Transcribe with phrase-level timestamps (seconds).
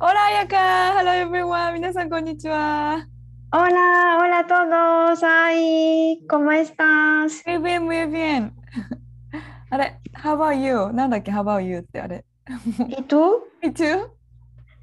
[0.00, 1.74] オラヤカハロー everyone!
[1.74, 3.06] 皆さん、こんにちは
[3.52, 8.54] オラオラトドーサイコマイスタスウェブエムウェブエン
[9.70, 10.92] あれ ?How about you?
[10.94, 11.80] なんだっけ ?How about you?
[11.80, 12.24] ってあれ
[12.96, 13.84] えっとえっと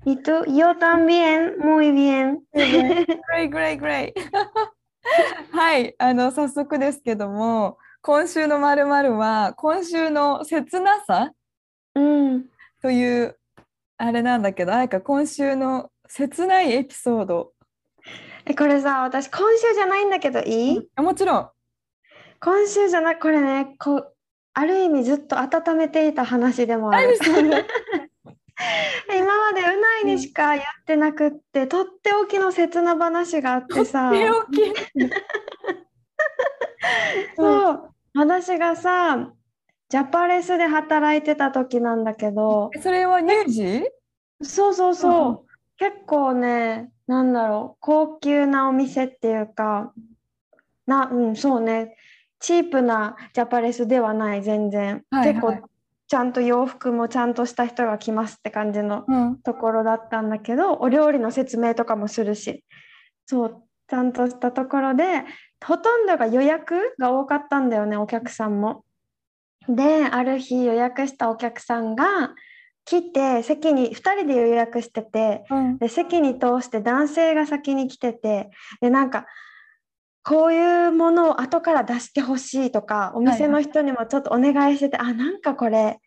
[0.05, 1.57] えっと ?You también?
[1.59, 2.37] Muy bien!
[2.53, 4.13] great, great, great!
[5.51, 11.31] はい、あの、早速ですけども、今週のまるまるは、今週の切なさ
[11.95, 12.45] うん。
[12.81, 13.38] という
[14.01, 17.51] あれなんだけど、あやか、今週の切ないエピソード。
[18.45, 20.89] え、これさ、私今週じゃないんだけどいい？
[20.95, 21.49] あもちろん。
[22.39, 24.13] 今週じゃなく、これね、こう、
[24.53, 27.19] ある意味ずっと温めていた話でもある。
[29.13, 34.13] 今までうないにしかやってなくって、とっておきの切な話があってさ。
[37.35, 39.33] そう、私がさ、
[39.89, 43.83] ジャパレスで働いてた時なんだけど、それは乳児
[44.41, 45.27] そうそうそう、うん。
[45.29, 45.39] うん
[45.79, 49.93] 結構ね、なんだろう、高級なお店っていうか、
[50.85, 51.95] な、うん、そうね、
[52.39, 55.05] チープなジャパレスではない、全然。
[55.09, 55.29] はい。
[55.29, 55.57] 結構、
[56.07, 59.37] ちゃんと洋服もちゃんとした人が来ますって感じのうん。
[59.37, 62.65] ところだったんだけど、お料理の説明とかもするし、
[63.25, 65.23] そう、ちゃんとしたところで、
[65.65, 68.83] ほとんどが予約が多かったんだよね、お客さんも。
[69.69, 72.33] で、ある日予約したお客さんが
[72.85, 75.77] 来て、席に2人で予約してて、うん。
[75.77, 78.49] で、席に通して男性が先に来てて、
[78.81, 79.25] で、なんか、
[80.23, 85.99] こういうものを後から出してほしいとか、お店の人にもちょっとお願いしてて、あ、なんかこれ、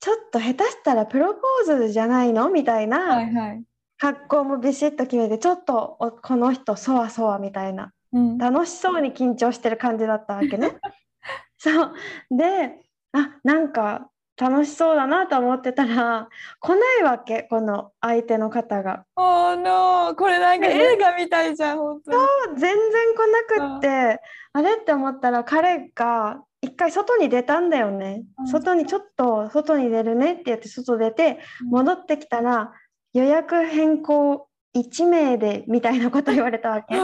[0.00, 2.48] ちょっと下手したらプロポーズじゃないの？
[2.48, 3.16] みたいな。
[3.16, 3.64] はいはい。
[3.98, 8.38] 格好もビシッと決めてちょっとおこの人そわそわみたいなうん。
[8.38, 10.78] 楽しそうに緊張してる感じだったわけね。
[11.58, 11.92] そう
[12.30, 12.80] で
[13.12, 16.28] あなんか楽しそうだなと思ってたら
[16.60, 19.04] 来ないわけこの相手の方が。
[19.16, 20.14] Oh no!
[20.16, 22.60] これなんかね映画みたいじゃん、本当に。
[22.60, 24.20] 全然来なくって
[24.52, 28.22] あれって思ったら彼が一回外に出たんだよね。
[28.38, 31.38] うん外にちょっと外に出るねって言って外出て
[31.68, 32.72] 戻ってきたら
[33.12, 36.94] 予約変更1名でみたいなこと言われたわけ。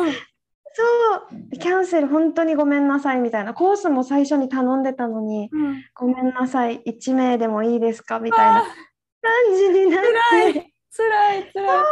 [0.79, 3.55] うんそう、キャンセル本当にごめんなさいみたいな。
[3.55, 10.59] コースも最初に頼んでたのに、うんごめんなさい、1名でもいいですかみたいなあ感じにな辛って。
[10.59, 10.63] い
[10.95, 11.85] 辛い辛い。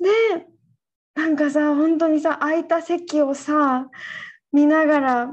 [0.00, 0.46] で、
[1.14, 3.88] なんかさ、本当にさ、空いた席をさ、
[4.52, 5.30] 見ながら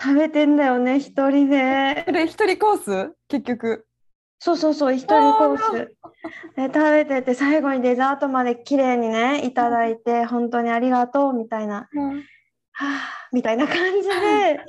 [0.00, 2.04] 食べてんだよね、一人で。
[2.06, 3.14] それ一人コース？
[3.28, 3.86] 結局。
[4.40, 5.96] そうそうそう、一人コース。
[6.56, 11.88] で食べてて、最後にデザートまで綺麗にね、いただいて、本当にありがとうみたいな。
[11.92, 12.24] うん
[12.72, 14.64] はあ、みたいな感じで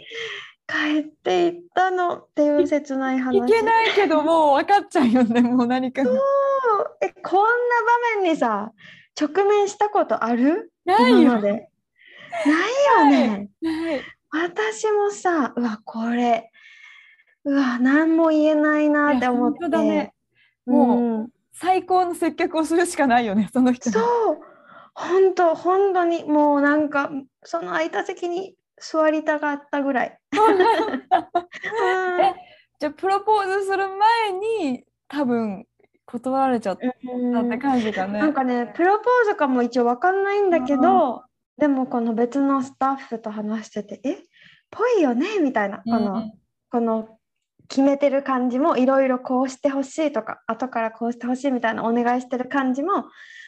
[0.68, 3.38] 帰っていったのっていう切ない話。
[3.38, 6.10] いけないけどもう分かっちゃうよね、もう何かが。
[6.10, 6.20] そう
[7.02, 7.48] え、こんな
[8.18, 8.74] 場面にさ、
[9.20, 10.74] 直面したことある？
[10.84, 11.40] ないよ。
[11.40, 13.50] ないよね。
[13.62, 14.02] ない。
[14.30, 16.51] 私もさ、うわ、これ、
[17.46, 20.14] うわ、何も言えないなって思っいや本当だね。
[20.66, 20.72] て。
[20.72, 23.94] もううん最高の接客をするしかないよね、その人に。
[23.94, 24.40] そう、
[24.96, 27.12] 本当、本当にもうなんか、
[27.44, 30.20] その空いた席に座りたかったぐらい。
[30.34, 31.02] うん
[32.80, 35.68] じゃあプロポーズする前に多分
[36.08, 38.20] 断られちゃったって感じかね。
[38.20, 41.24] なんかね、プロポーズかも一応わかんないんだけど、
[41.60, 44.18] でもこの別のスタッフと話してて、え、
[44.72, 45.38] ぽいよね？
[45.44, 46.32] みたいな、この、うん。
[46.72, 47.20] この
[47.72, 53.06] 決めてる感じもいろいろこうしてほしいとか、後からこうしてほしいみたいなお願いしてる感じも、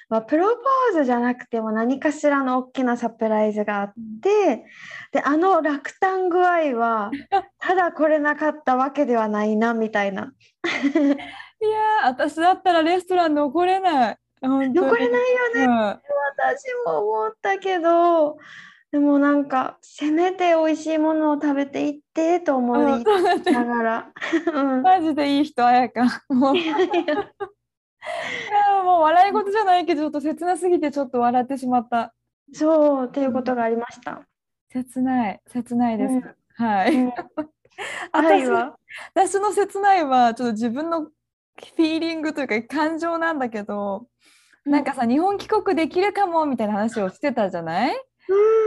[0.08, 4.64] まあ、プロポーズじゃなくても何かしらの大きなサプライズがあって、
[5.12, 7.12] で、あの落胆具合は、
[7.60, 10.32] ただこれなかったわけではないな、みたいな。
[10.64, 14.18] いやー、私だったらレストラン残れない。
[14.42, 15.64] 残れないよね。
[15.66, 18.38] うん私も思ったけど、
[18.94, 24.12] でもなんか、せめて美味しいものを食べていってと思うんいながら。
[24.54, 26.24] うんマジでいい人、あやか。
[26.30, 26.76] もういや
[28.84, 32.14] もう笑い事じゃないけど、ちょっと切なすぎてちょっと笑ってしまった。
[32.54, 34.22] そう、っていうことがありました。
[34.70, 36.14] 切ない、切ないです。
[36.14, 36.96] うんはい。
[36.96, 37.14] うん
[38.14, 38.78] 私愛は？
[39.16, 44.06] 私の切ないは、ちょっと自分のフィーリングというか感情なんだけど、
[44.66, 47.96] なんかさ、日本帰国できるかもみたいな話をしてたじゃない？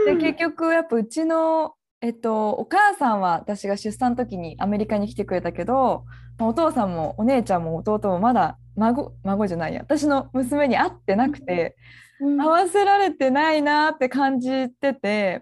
[0.05, 0.19] でうん。
[0.19, 6.05] 結局やっぱうちの、えっと、お母さんは私が出産の時にアメリカに来てくれたけど
[6.37, 9.81] まあお父さんもお姉ちゃんも弟もまだ孫孫じゃないや。
[9.81, 11.75] 私の娘に会ってなくて
[12.19, 12.41] うん。
[12.41, 15.41] 合わせられてないなって感じてて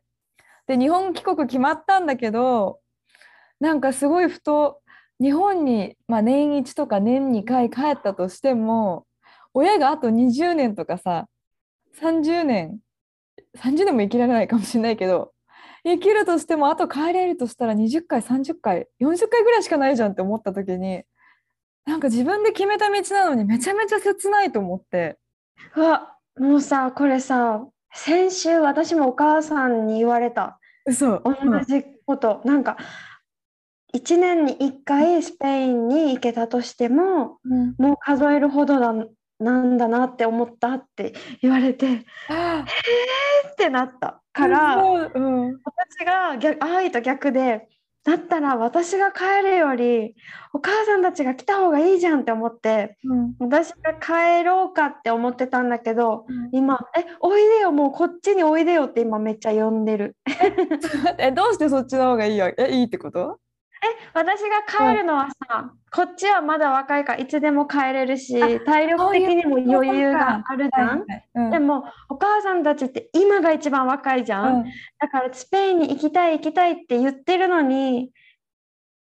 [0.67, 2.79] で日本帰国決まったんだけど
[3.59, 4.81] なんかすごいふと
[5.19, 9.05] 日本に、まあ、年1とか年2回帰ったとしても
[9.53, 11.27] 親があと20年とかさ
[12.01, 12.79] 30年
[13.55, 15.31] 30年も生きられないかもしれないけど
[15.83, 21.03] 生きるとしてもあと帰れるとしたら20回30回40回ぐらいしかないじゃんって思った時に
[21.85, 25.17] なんか自分で決めた道なのにめちゃめちゃ切ないと思って。
[25.75, 30.59] うわもうさこれさ先週私もお母さんに言われた。
[30.85, 31.21] 嘘。
[31.23, 31.33] 同
[31.65, 32.77] じこと、なんか
[33.95, 37.75] 1年に1回スペインに行けたとしてもうん。
[37.77, 38.93] もう数えるほどだ
[39.39, 42.65] なんだなって思ったって言われてあ
[43.51, 44.21] ってなった。
[44.33, 45.61] からそううん。
[45.63, 47.67] 私が逆愛と逆で
[48.03, 50.13] だったら私が帰るより
[50.53, 53.35] お母さんたちが来た方がいいじゃんって思ってうん。
[53.39, 60.15] 私が帰ろうかって思ってたんだけど今「えおいでよもうこっちにおいでよ」って今めっちゃ呼んでる。
[61.17, 63.39] えどうしてそっちの方がいいよえいいってこと？
[64.13, 71.05] 私が帰るのはさ、こっちはまだ若いからいつでも帰れるし体力的にも余裕があるじゃん。
[71.35, 71.51] うん。
[71.51, 74.55] でもお母さんたちって今が一番若いじゃん。
[74.55, 74.63] うん。
[74.99, 78.11] だからスペインに行きたい行きたいって言ってるのに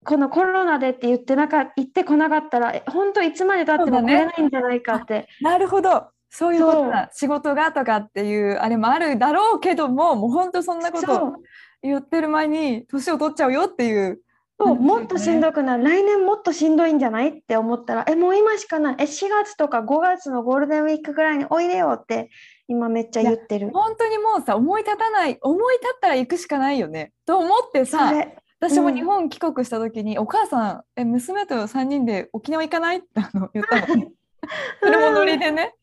[0.04, 5.28] このコロナでって言ってなか行ってこなかったらえ本当いつまで経っても来れないんじゃないかって。
[5.40, 6.08] なるほど。
[6.30, 7.10] そういうことだ。
[7.12, 11.34] 仕事がとかっていうあれもあるだろうけどももう本当そんなこと
[11.82, 14.20] 言ってる前に年を取っちゃうよっていう
[14.60, 15.84] そううんもっとしんどくなる。
[15.84, 18.96] 来年もっとしんどいんじゃないって思ったらえもう今しかない。
[18.98, 22.30] え4月とか5月のゴールデンウィークぐらいにおいでよって
[22.66, 23.70] 今めっちゃ言ってる。
[23.70, 27.12] 本当にもうさ思い立たない思い立ったら行くしかないよね。
[27.24, 28.12] と思ってさ
[28.60, 28.94] 私もうん。
[28.94, 33.94] 日本帰国した時に、お母さんえ娘と3人で沖縄行かないってあの言ったの。
[33.94, 34.08] ね
[34.82, 35.74] それもノリでね。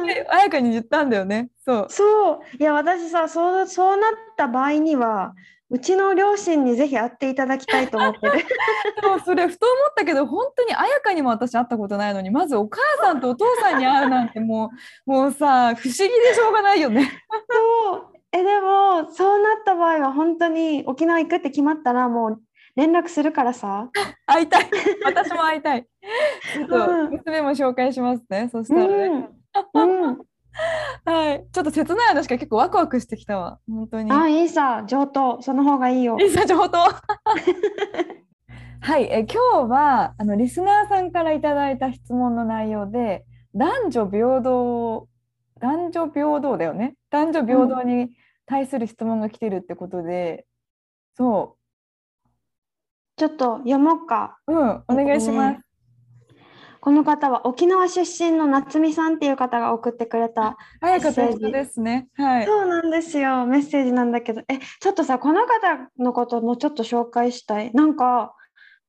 [0.00, 0.06] うん。
[0.06, 1.48] で彩香に言ったんだよね。
[1.64, 1.86] そう。
[1.88, 2.40] そう。
[2.58, 5.34] いや私さそうそうなった場合には
[5.68, 8.32] うちの両親にぜひ会っていただきたいと思ってる。
[9.02, 14.70] でもそれふと思ったけど本当に彩香にも私会ったことないのにまずお母さんとお父さんに会うなんても
[15.06, 17.10] う もうさ不思議でしょうがないよね。
[17.50, 22.40] そうえでもそうなった場合は本当に沖縄行くって決まったらもう
[22.76, 23.88] 連絡するからさ。
[24.26, 24.70] 会いたい
[25.04, 25.86] 私も会いたい。
[26.54, 29.08] ちょっとうん娘も紹介しますねそしうたらね。
[29.08, 29.36] ん
[29.74, 30.20] うん、
[31.04, 31.46] はい。
[31.52, 33.60] ちょっと切ない話が結構ワクワクしてきたわ。
[33.68, 34.10] 本当に。
[34.12, 35.40] あいいさ上等。
[35.42, 36.18] その方がいいよ。
[36.18, 36.78] いいさ上等。
[38.80, 39.04] はい。
[39.04, 43.24] え今日はあのリスナーさんからいただいた質問の内容で
[43.54, 45.08] 男女平等
[45.60, 46.96] 男女平等だよね。
[47.10, 48.10] 男女平等に
[48.46, 50.46] 対する質問が来てるってことで、
[51.14, 51.56] そ
[53.16, 54.38] ちょっと読もうか。
[54.46, 54.84] ううん。
[54.88, 55.65] お願いします。
[56.86, 62.06] この方は沖縄出身の夏美さんっていう方が送ってくれた早かったメッセージ人ですね。
[62.14, 62.46] はい。
[62.46, 63.44] そうなんですよ。
[63.44, 67.72] メッセージなんだけど、え、ちょっとさ、この方のこともちょっと紹介したい。
[67.72, 68.36] なんか、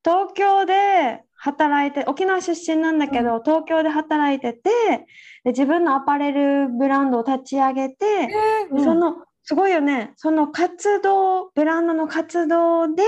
[0.06, 4.70] 東京で働いて、沖縄出身なんだけど、東京で働いてて、
[5.44, 10.14] で、自分のアパレルブランドを立ち上げて、えーうんその、すごいよね。
[10.18, 13.02] その活動、ブランドの活動で、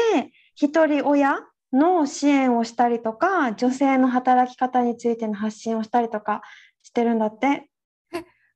[0.56, 1.38] 一人親
[1.72, 6.42] の支援をしたりとか、女性の働き方についての発信をしたりとか
[6.84, 7.70] してるんだって。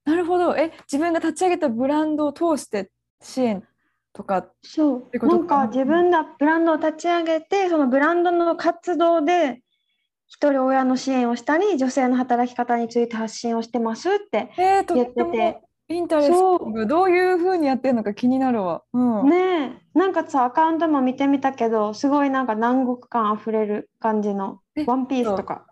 [0.06, 0.56] なるほど。
[0.58, 3.64] え自分が立ち上げたブランドを通して支援
[4.12, 4.48] とか。
[4.62, 9.62] そうなんかか自分がブランドを立ち上げてそのブランドの活動で
[10.28, 18.84] 一人親の支援をしたり女性の働き方について発信をしてますって言っっててもて interesting どういうふうにやってるのか気になるわ。
[18.94, 19.30] うん。
[19.30, 19.38] ね
[19.96, 25.66] えなんかさアカウントも見てみたけどすごいなんか南国感あふれる感じのえワンピースとか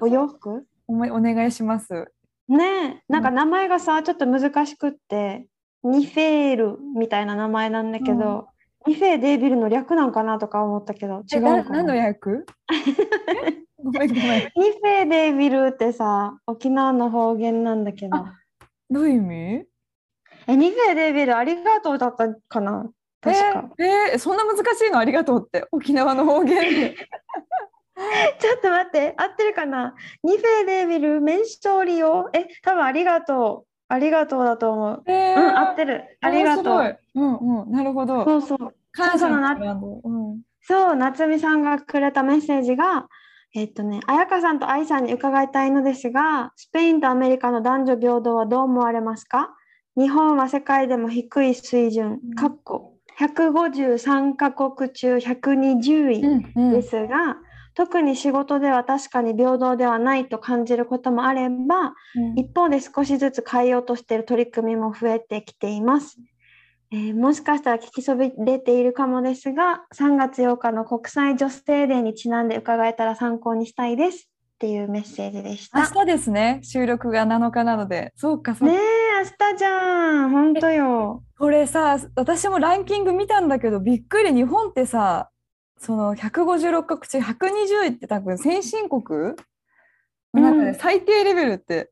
[0.00, 0.64] お洋服？
[0.86, 2.12] おめお願いします。
[2.48, 5.46] ねえなんか名前がさちょっと難しくって
[5.82, 8.48] ニフェールみたいな名前なんだけど、
[8.86, 14.42] ニフェーデービルの略なんかなとか思ったけど違えうのか何の役え ごめんごめん。
[14.56, 18.18] ニフェデビルってさ、沖縄の方言なんだけど。
[18.90, 19.64] どういう意味？
[20.46, 22.90] え、ニフェデビルありがとうだったかな？
[23.20, 23.70] 確か。
[23.78, 25.66] えーえーそんな難しいのありがとうって？
[25.72, 26.94] 沖縄の方言で。
[28.40, 29.94] ちょっと待って、合ってるかな？
[30.24, 32.30] ニフェデビル、メンショーリオ。
[32.32, 33.70] え、多分ありがとう。
[33.92, 35.02] ありがとうだと思う。
[35.06, 36.16] えうん、合ってる。
[36.20, 36.98] ありがとう。
[37.14, 38.24] うんうんなるほど。
[38.24, 38.74] そうそう。
[38.92, 39.52] 感謝のな。
[39.52, 40.40] うん。
[40.62, 43.08] そう、夏美さんがくれたメッセージが、
[43.54, 49.54] えっとね、彩香さんと愛さんに伺いたいのですが、スペインとアメリカの男女平等はどう思われますか？
[49.96, 56.70] 日本は世界でも低い水準うん、かっこ153カ国中120位うんうん。
[56.72, 57.38] ですが、
[57.74, 62.38] 特に仕事では確かに平等ではないと感じることもあれば、うん。
[62.38, 66.18] 一方で少しずつ変えようとしている取り組みも増えてきています。
[66.92, 74.28] えーもしかしたら聞きそびれているかもですが、3月8日の国際女性デーにちなんで伺えたら参考にしたいです。
[74.56, 75.78] っていうメッセージでした。
[75.78, 78.12] 明日ですね、収録が7日なので。
[78.16, 78.74] そうか、そうか。
[78.74, 80.30] ねえ、明日じゃん。
[80.30, 81.22] 本当よ。
[81.38, 85.30] これさ、私もランキング見たんだけど、びっくり、日本ってさ、
[85.78, 89.34] その156カ国中120位って多分先進国？
[90.34, 91.90] の中で最低レベルって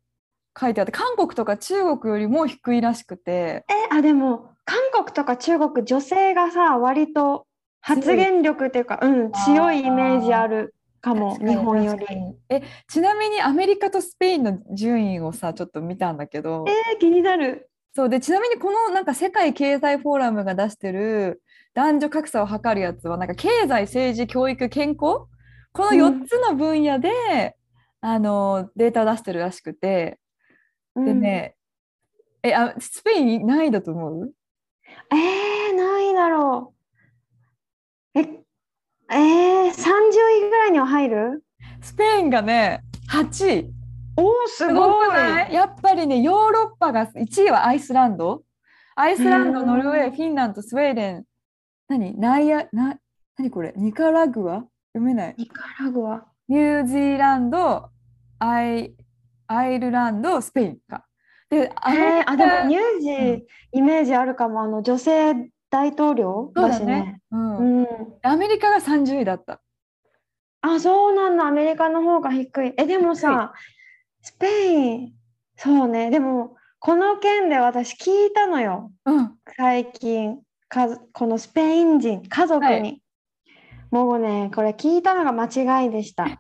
[0.61, 7.47] 書いてあって、韓国とか中国よりも低いらしくて、え、あ、でも、韓国とか中国、女性がさ、割と
[7.81, 12.07] 発言力っていうか、うん、強いイメージあるかも、日本より。
[12.51, 17.71] え、ちなみにアメリカとスペインの順位をさ、ちょっと見たんだけど、えー、気になる。
[17.95, 25.31] そうで、ちなみにこのなんか世界経済フォーラムが出してる男女格差を測るやつは、なんか経済、政治、教育、健康、こ
[25.77, 27.57] の4つの分野で、
[28.03, 30.19] あのデータを出してるらしくて、
[30.95, 31.55] でね、
[32.43, 34.23] えあ、スペイン何位だと思う？
[34.23, 34.31] うん。
[35.11, 36.75] えー、何位だろ
[38.15, 38.19] う。
[38.19, 38.23] え、
[39.11, 41.45] えー、30位ぐらいには入る？
[41.81, 43.73] スペインがね、8位。
[44.17, 45.09] おー、すすごい。
[45.51, 45.55] い？
[45.55, 48.43] やっぱりね、ヨーロッパが1位はアイスランド。
[48.97, 51.25] アイスランド、うんノルウェー、フィンランド、スウェーデン、
[51.89, 52.19] 何？
[52.19, 52.99] ナイア、な、
[53.39, 53.73] 何これ？
[53.77, 54.57] ニカラグア？
[54.93, 55.35] 読めない。
[55.39, 56.25] ニカラグア。
[56.49, 57.91] ニュージーランド、
[58.41, 58.95] アイ、
[59.47, 61.05] アイルランド、スペインか。
[61.51, 64.63] で、アメリえー、あ、でもカニュージーイメージあるかも。
[64.63, 67.21] あの女性大統領だしねだね。。
[67.31, 67.87] うんうん。
[68.23, 69.61] アメリカが30位だった。
[70.61, 71.47] あ、そうなんだ。
[71.47, 72.75] アメリカの方が低い。
[72.77, 73.53] え、でもさ、
[74.23, 75.13] スペイン、
[75.57, 76.11] そうね。
[76.11, 78.93] でも、この件で私聞いたのよ。
[79.05, 79.39] うん。
[79.57, 83.03] 最近、かずこのスペイン人、家族はいに。
[83.91, 85.47] もうね、これ聞いたのが間
[85.83, 86.27] 違いでした。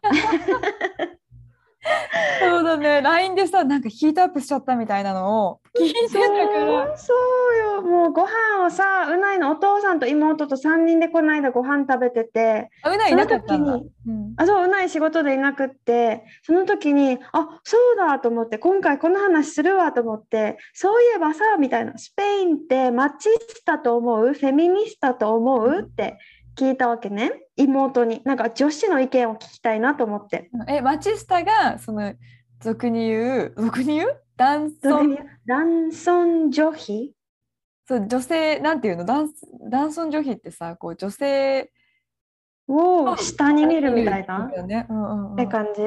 [2.40, 3.02] そうだね。
[3.02, 6.96] LINE でさ、なんかヒートアップしちゃったみたいなのを聞いてたから。
[6.96, 7.14] そ
[7.54, 7.82] うよ。
[7.82, 13.72] もうご飯をさ、うないのお父さんと妹と3人でこの間ご飯食べてて、あ、うないいなかったんだ。
[13.74, 14.34] うん。
[14.36, 24.32] あ、そう、うない仕事でいなくって、その時に、あ、そうだと思って、今回この話するわと思って、そういえばさ、みたいな、スペインってマチスタと思う？
[24.32, 25.80] フェミニスタと思う？
[25.80, 26.18] って
[26.58, 28.20] 聞いたわけね、妹に。
[28.24, 30.50] なんか女子の意見を聞きたいなと思って。
[30.66, 32.14] え、マチスタが、その、
[32.60, 34.22] 俗に言う、俗に言う？
[34.36, 37.14] 男尊、男尊女卑？
[37.86, 39.04] そう、女性、なんていうの？
[39.04, 39.28] 男
[39.70, 41.70] 男尊女卑ってさ、こう、女性
[42.66, 44.48] を下に見るみたいな？
[44.50, 44.86] だよね。
[44.90, 45.32] うんうんうん。
[45.34, 45.82] って感じ？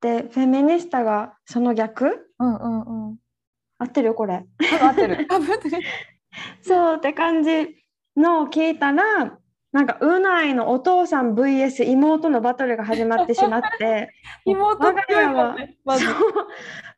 [0.00, 2.28] で、フェミニスタがその逆？
[2.40, 3.18] うんうんうん。
[3.78, 4.44] 合ってるよ、これ。
[4.80, 5.28] 合ってる。
[6.60, 7.76] そうって感じ
[8.16, 9.38] のを聞いたら、
[9.72, 14.12] なんかうないのお父さん VS 妹のバトルが始まってしまって、
[14.44, 15.56] 妹我が家は。
[15.84, 15.94] ま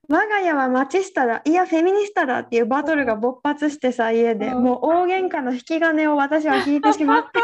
[0.06, 4.62] 我が家はマチスタだ、いやフェミニスタだっていうバトルが勃発してさ、家で、うん。
[4.64, 7.40] もう大喧嘩の引き金を私は引いてしまって、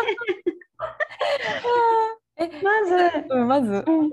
[2.37, 2.97] え、まず、
[3.31, 3.85] うん、まず。
[3.87, 4.11] うん。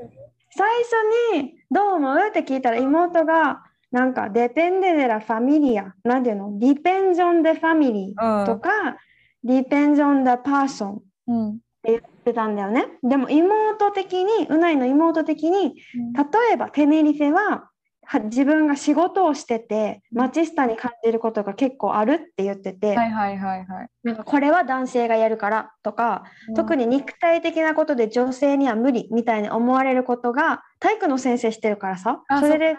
[0.58, 0.94] 最初
[1.36, 8.98] に「どう思う?」って聞いたら妹がなんか「デペンデデラファミリア」なんていうの「ディペンジョンデファミリー」とか
[9.44, 11.60] 「ディペンジョンデパーソン」うん。
[11.84, 12.86] 言ってたんだよね。
[13.04, 17.70] でも妹的にうないの妹的に例えばテネリフェは
[18.10, 23.90] は自分が仕事をしててマチスタに感じることが結構あるって言ってて、はいはいはいはい。
[24.04, 26.24] なんかこれは男性がやるからとか
[26.56, 26.78] 特に。
[26.78, 32.78] に肉体的なことで女性には無理みたいに思われることが体育の先生してるからさあそれで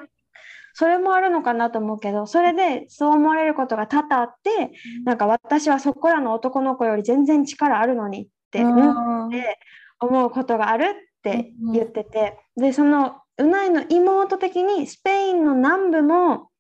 [0.72, 4.70] それもあるのかなと思うけどそれでそう思われることが多々あって
[5.04, 9.28] なんか私はそこらの男の子より全然力あるのにって、うんうん。
[9.28, 9.58] って
[10.00, 16.50] 思うことがあるって言っててでそのうないの妹的にスペインの南部も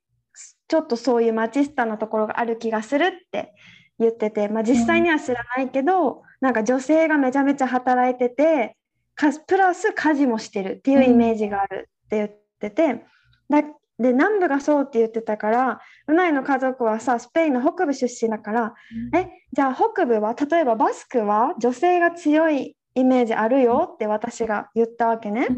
[0.68, 3.52] ちょっとそういうマチスタなところがある気がするって
[3.98, 8.76] 言ってて、まあ、実際には知らないけど、なんか女性がめちゃめちゃ働いてて
[9.16, 12.30] かプラス家事もしてるっていうイメージがあるって言っ
[12.60, 13.04] てて、
[13.48, 13.62] だ
[13.98, 18.74] で南部がそうって言ってたからうないの家族はさスペインの北部出身だから、
[19.12, 25.48] えじゃあ北部は例えばバスクは女性が強いイメージあるよって私が言ったわけね。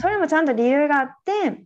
[0.00, 1.64] それもちゃんと理由があって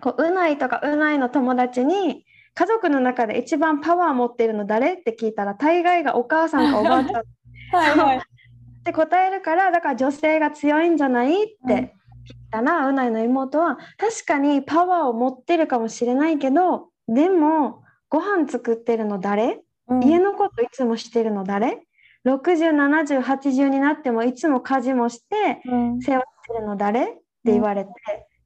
[0.00, 2.24] こううないとかうないの友達に
[2.54, 7.20] 家族の中で一番パワー持ってるの誰って聞いたら大概がお母さんかおばあちゃん。
[7.20, 7.24] っ
[7.72, 8.20] はいはい。
[8.86, 11.95] て答えるからだから女性が強いんじゃないって
[12.56, 13.78] たら、うないの妹は。
[13.98, 19.60] 確かにパワーを持ってるかもしれないけどでもご飯作ってるの誰？
[19.88, 20.04] うん。
[20.04, 21.82] 家のこといつもしてるの誰
[22.26, 26.00] ?607080 になってもいつも家事もしてうん。
[26.00, 27.02] 世話してるの誰？
[27.02, 27.90] って言われて、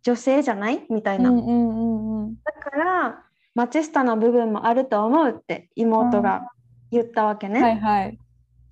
[0.02, 0.84] 女性じゃない？
[0.90, 2.34] みたいな、うんうんうんうん。
[2.44, 3.24] だから
[3.54, 6.50] マチスタの部分もあると思うって妹が
[6.90, 8.18] 言ったわけね、はいはい。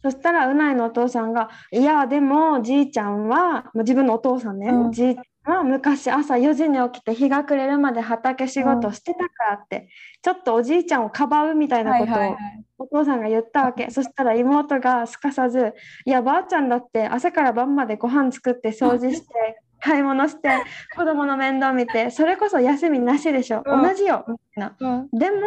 [0.03, 4.93] そしたらうないのお父さんが「いやでもじいちゃんはもう自分のお父さんね、うん。
[4.93, 9.89] じいちゃんは昔朝4時に起きて日が暮れるまで畑仕事してたからって、
[10.23, 12.37] ちょっとおじいちゃんをかばうみたいなことを。
[12.81, 13.91] お父さんが言ったわけ。
[13.91, 15.75] そしたら妹がすかさず、
[16.05, 20.51] いや、ばあちゃんだって朝から晩までご飯作って掃除して、買い物して、
[20.97, 23.63] 子供の面倒見て、それこそ休みなしでしょ。
[23.65, 24.25] うん同じよ。
[24.29, 24.77] みたいな。
[24.79, 25.39] うんでも、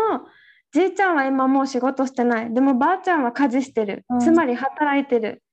[0.73, 2.53] じいちゃんは今もう仕事してない。
[2.53, 4.19] でもばあちゃんは家事してるうん。
[4.19, 5.43] つまり働いてる。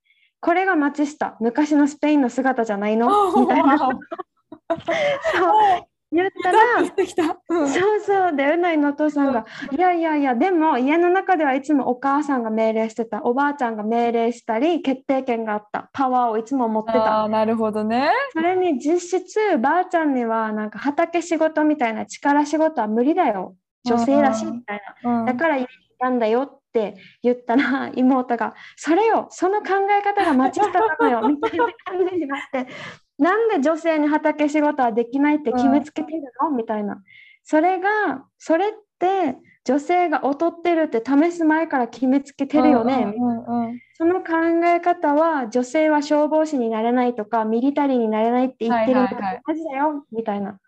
[0.40, 1.36] これがマチスタ。
[1.40, 3.08] 昔のスペインの姿じゃないの？
[3.36, 3.76] みたいな。
[4.48, 6.58] そう言ったら。
[6.80, 8.36] うんそうそう。
[8.36, 9.44] で、うないのお父さんが、
[9.76, 13.22] いやいやいや、でも家の中ではいつもお母さんが命令してた。
[13.24, 15.90] おばあちゃんが命令したり、決定権があった。
[15.92, 17.20] パワーをいつも持ってた。
[17.20, 18.10] ああ、なるほどね。
[18.32, 23.54] それに実質、ばあちゃんにはなんか畑仕事みたいな力仕事は無理だよ。
[23.84, 25.20] 女性だし、うんみたいな。
[25.20, 29.66] うんだから家にいたんだよって言ったら妹が「それよその考
[29.98, 32.68] え方がマチスタなのよ」みたいな感じになって
[33.18, 37.02] 「なんで女性に畑仕事はできないって決めつけてるの?」みたいな。
[37.42, 44.34] それがそれって女性が劣ってるって試す前から決めつけてるよね、うんうんうんその考
[44.64, 50.04] え方は女性は消防士になれないとかミリタリーになれないって言ってるのと同じだよ？
[50.12, 50.60] みたいな。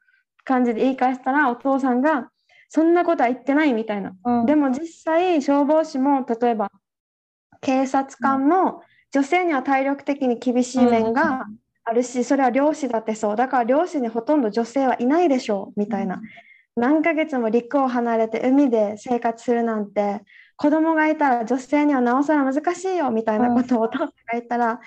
[0.45, 2.31] 感じで言い返したらお父さんが
[2.69, 4.17] そんなことは言ってないみたいな。
[4.25, 4.47] うん。
[4.47, 6.73] でも実際消防士も例えば
[7.61, 11.47] 警察官も女性には体力的に厳しい面が
[11.85, 13.37] あるしそれは漁師だってそう。
[13.37, 15.81] だから漁師にほとんど女性はいないでしょう。
[15.81, 16.21] みたいな。
[16.77, 20.23] 何ヶ月も陸を離れて海で生活するなんて
[20.61, 24.79] 子供がいたら女性にはなおさら難しいよみたいなことをお父さんが言ったら、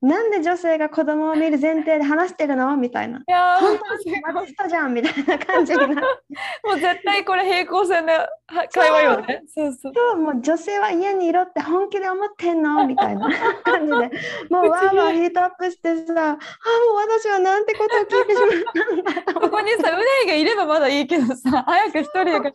[0.00, 2.74] なんで女性が子供を見る前提で話してるの？
[2.78, 3.18] みたいな。
[3.18, 6.00] いやー本本当にマジ人じゃんみたいな感じになって。
[6.66, 8.28] もう絶対これ平行線のは
[8.72, 9.42] 会話よね。
[9.54, 9.92] そうそう。
[9.94, 12.86] そうもう女性は家にいろって本気で思ってんの？
[12.86, 13.28] みたいな
[13.64, 13.94] 感じで
[14.48, 16.38] もうわーわーヒートアップしてさあもう
[17.06, 22.54] 私はなんてことを聞いてしまったんだとここにさ、うねいがいればまだいいけどさ、早く一人で。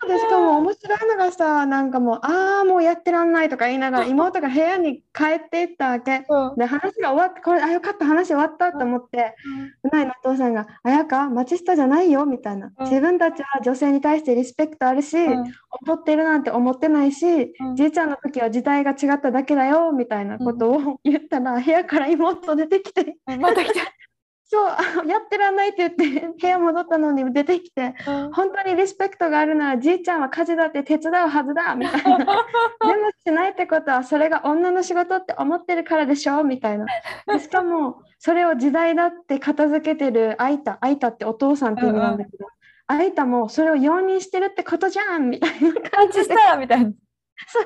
[0.00, 6.26] そうでしかも面白いのがさなんかもうああもうやってらんないとか言いながら妹が部屋に帰っていったわけ。
[6.28, 6.56] うん。
[6.56, 9.34] で話が終わってこれあよかった話終わったと思って
[9.82, 12.70] うないのお父さんが「あやかマチスタじゃないよ」みたいな。
[12.78, 12.84] うん。
[12.86, 15.44] 自分たちは女性に対してリスペクトあるし、うん。
[15.44, 15.54] 劣
[15.94, 17.76] ってるなんて思ってないし、うん。
[17.76, 23.16] じいちゃんの時は時代が違っただけだよみたいなことを言ったら、部屋から妹出てきて。
[23.26, 23.80] また来た。
[24.52, 27.94] そうあやってらんないって言って部屋戻ったのに出てきて
[28.32, 32.18] 本当にリスペクトがあるならじいちゃんは家事だって手伝うはずだみたいな。
[32.18, 32.34] でも
[33.24, 36.86] しないってことはそれが女の仕事って思ってるからでしょみたいな。
[37.28, 42.48] でしかもそれを時代だって片付けてるあいたあいたってお父さんって意味なんだけど、
[42.88, 46.90] あいたもそれを容認してるってことじゃんみたいな感じしたみたいな。
[47.46, 47.64] そう。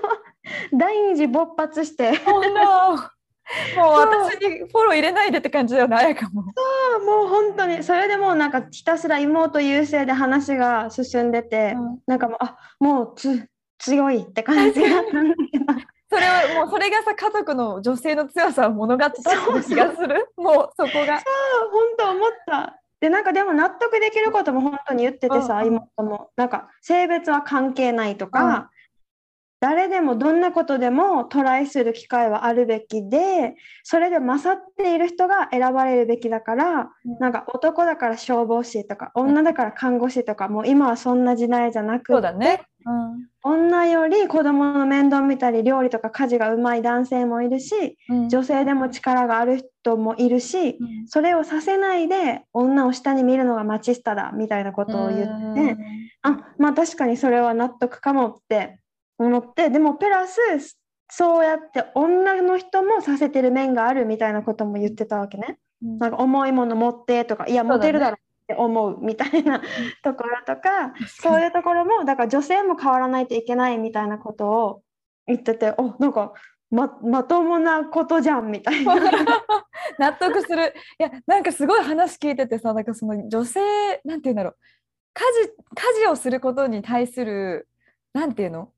[0.74, 2.14] 第二次勃発して。
[2.18, 3.13] ほんの。
[3.76, 6.42] もう私にフォロー入れないでって感じだよね、あやかも。
[6.42, 15.64] もう本当にそれでもうなんかひたすら妹優勢で話が進んでて、うんなんかもうあもうつ強いって感じだったんだけど
[16.10, 20.28] それはもうそれがさ家族の女性の強さを物語ってる気がする。
[20.36, 21.16] もうそこが。
[21.16, 21.22] 本
[21.98, 22.80] 当思った。
[23.00, 28.73] でなんかでも納得できることも本当に言っててさ、うんうん妹もなんか性別は関係ないとか、うん
[29.64, 37.18] 誰でもどんなことでもトライする機会はあるべきでそれで勝っている人が選ばれるべきだから、うん。
[37.18, 42.60] なんか男だから消防士とか女だから看護師とか、もう今はそんな時代じゃなくそうだね。
[42.84, 43.26] うん。
[43.42, 48.28] 女より子供の面倒見たり料理とか家事がうまい男性もいるしうん。
[48.28, 51.08] 女性でも力がある人もいるし、うん。
[51.08, 55.78] それをさせないで女を下に見るのがマチスタだみたいなことを言って、
[56.20, 58.78] あまあ確かにそれは納得かもって
[59.18, 60.40] 思ってでもプラス
[61.10, 65.58] そうやって女の人もさせてる面があるみたいなことも言ってたわけね。
[65.82, 69.60] うんなんか重いもの持ってとかいや持てるだろうって思うみたいな
[70.02, 74.82] ところとかそういうところもだから女性も変わらないといけないみたいなことを
[75.26, 76.32] 言ってておなんか
[76.70, 78.94] ままともなことじゃんみたいな。
[79.98, 80.74] 納得する。
[80.98, 83.60] いやなんかすごい話聞いててさなんかその女性
[84.04, 84.56] なんて言うんだろう
[85.12, 87.68] 家事家事をすることに対する
[88.12, 88.73] なんていうの？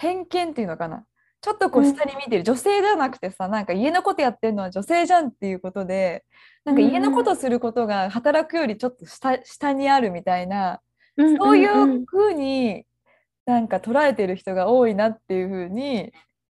[0.00, 1.04] 偏見っていうのかな？
[1.40, 1.92] ちょっとこううん。
[1.92, 6.24] 下に見てる、女性じゃなくてさなんか家のことやってるのは女性じゃんっていうことで
[6.64, 10.80] なんか家のことすることが働くよりちょっと下下にあるみたいな
[11.16, 11.66] そういん。
[11.66, 12.84] んうふうに
[13.44, 16.12] なんか捉えてる人が多いなっていうふうに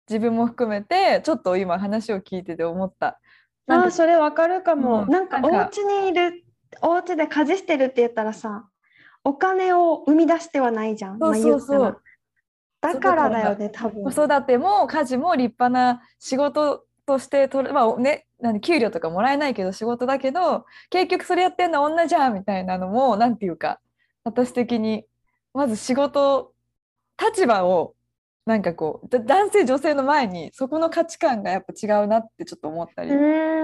[0.09, 3.21] 自分も含めてちょっと今話を聞いてて思った。
[3.67, 5.09] なんかあーそれわかるかも、うん。
[5.13, 6.45] なんかお家にいる
[6.83, 8.69] お家で家事してるって言ったらさ
[9.23, 11.19] お金を生み出してはないじゃん。
[11.19, 12.01] そうそうそう
[12.95, 14.05] だからだよね多分。
[14.05, 23.81] 子育ても家事も立派な仕事として取れ、まあね、なん給料とかもらえないけど仕事だけど結局それやってんの女じゃんみたいなのもなんていうか
[24.25, 25.05] 私的に
[25.55, 26.53] まず仕事
[27.21, 27.95] 立場を
[28.47, 33.11] なんかこう男性女性の前にそこの価値観がやっぱ違うなってちょっと思ったり。
[33.11, 33.15] う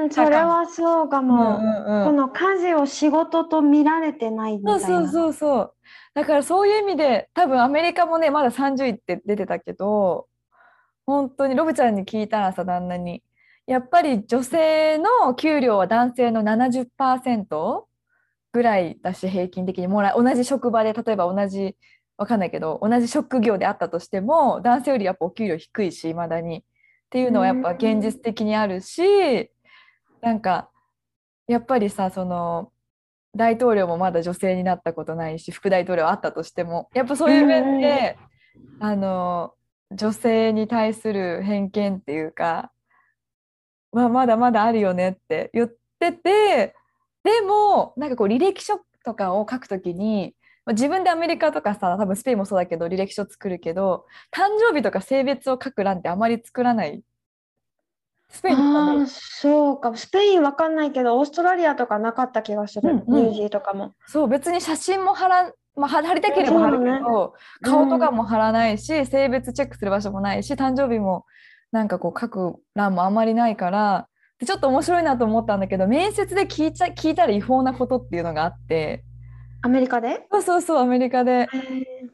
[0.07, 4.81] んそれはそうかも、うんうんうん、この家事を仕事と見られてないみたいな。
[4.81, 5.74] そうそうそうそう
[6.15, 10.27] だからそういう意味で多分アメリカもねまだ30位って出てたけど
[11.07, 13.23] 本当にロブちゃんに聞いたらさ旦那に
[13.67, 17.85] やっぱり女性の給料は男性の70%
[18.53, 19.89] ぐらいだし平均的に。
[19.89, 21.77] もら同じ職場で例えば同じ
[22.17, 26.59] わかんないけど同じ職業であったとしても男性よりやっぱお給料低いしいまだに。
[26.59, 26.63] っ
[27.11, 29.03] ていうのはやっぱ現実的にあるし
[30.21, 30.69] なんか
[31.47, 32.73] やっぱりさその
[33.37, 38.17] 大統領もまだ女性になったことないし副大統領あったとしてもやっぱそういう面で
[38.81, 39.55] あの
[39.91, 42.71] 女性に対する偏見っていうか
[43.95, 45.69] まあ、まだまだあるよねって言っ
[46.01, 46.75] てて
[47.23, 50.35] でもなんかこう履歴書とかを書くときに
[50.69, 57.03] 自分でアメリカとかさ多分スペインもそうだけど履歴書作るけど誕生日とか性別を書く欄ってあまり作らない
[58.35, 59.97] スペインあそうか。
[59.97, 63.95] スペインわかんないけどオーストラリアとかなかった気がする、うんうん、ニュージーとかも。
[64.07, 67.01] そう別に写真も貼らまあ、貼りたければ貼るけど、ね、
[67.63, 71.25] 顔とかも貼らないし、うん、性別チェックする場所もないし誕生日も
[71.73, 74.07] なんかこう書く欄もあんまりないから
[74.39, 79.03] でちょっと面白いなと思ったんだけど面接で聞いちゃ聞いたら違法なことっていうのがあって。
[79.63, 80.29] アメリカで？
[80.31, 81.49] そうそうそうアメリカで。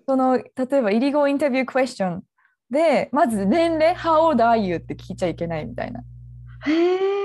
[0.09, 0.45] その例
[0.79, 2.23] えばイリゴインタビュークエスチョン
[2.71, 4.77] でまず年齢 How old are you?
[4.77, 6.03] って聞いちゃいけないみたいな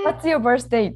[0.05, 0.93] What's your birthday?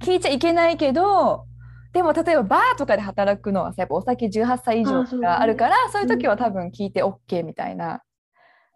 [0.00, 1.46] 聞いちゃいけないけど
[1.92, 8.02] でも例えばバーとかで働くのはさやっぱお酒18歳以上があるからそういう時は多分聞いて OK みたいな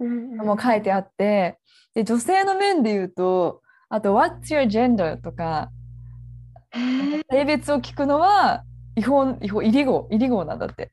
[0.00, 1.58] のも書いてあって、
[1.94, 5.70] で女性の面で言うとあと「What's your gender?」とか
[7.30, 8.64] 性別を聞くのは
[8.96, 10.90] 違法違法イリゴイリゴなんだって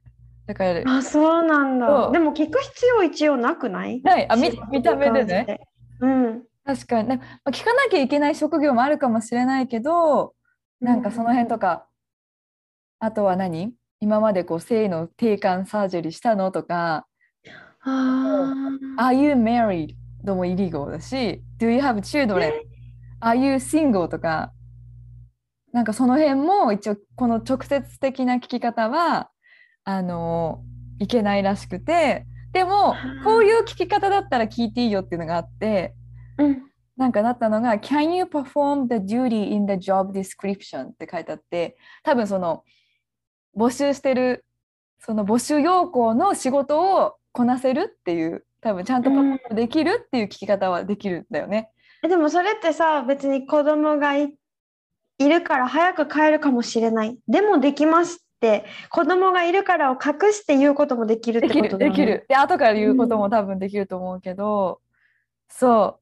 [0.48, 2.10] だからあそうなんだ。
[2.12, 4.02] でも聞く必要一応なくない？
[4.02, 4.26] ない。
[4.32, 5.60] あ見見た目でね。
[6.00, 6.44] うん。
[6.66, 10.34] 確かに、ね、まあ、聞かなきゃいけない職業もあるかもしれないけど
[10.82, 11.88] なんかその辺とか、
[13.02, 13.74] うん、あとは何？
[14.00, 17.08] 今までこう性の定感サージェリーしたのとか。
[17.82, 18.54] あ
[19.00, 19.96] Are you married?
[20.24, 22.52] どうもイリゴだし Do you have children?
[23.22, 24.08] Are you single?
[24.08, 24.52] とか。
[25.74, 29.30] なんかその辺も一応この直接的な聞き方は
[29.90, 30.66] あの
[31.00, 35.94] いけないらしくてでもこういう聞き方だったら聞いていいよっていうのがあって、
[36.38, 36.64] うん、
[36.98, 42.66] なんかなったのが「Can you perform the duty in the job description?」って書いてあって多分その
[43.56, 44.44] 募集してる
[45.00, 49.16] その募集要項の仕事をこなせるっていう多分ちゃんとパ
[49.50, 51.72] パできるっていう聞き方はできるんだよね。
[52.04, 54.34] うん、でもそれってさ別に子供がい
[55.18, 61.90] るから早く帰るかもしれないでもできますって子供がいるからを隠して言うこともできるってことだよね。
[61.90, 64.80] できるで後から言うことも多分できると思うけど、
[65.50, 66.00] うん、そ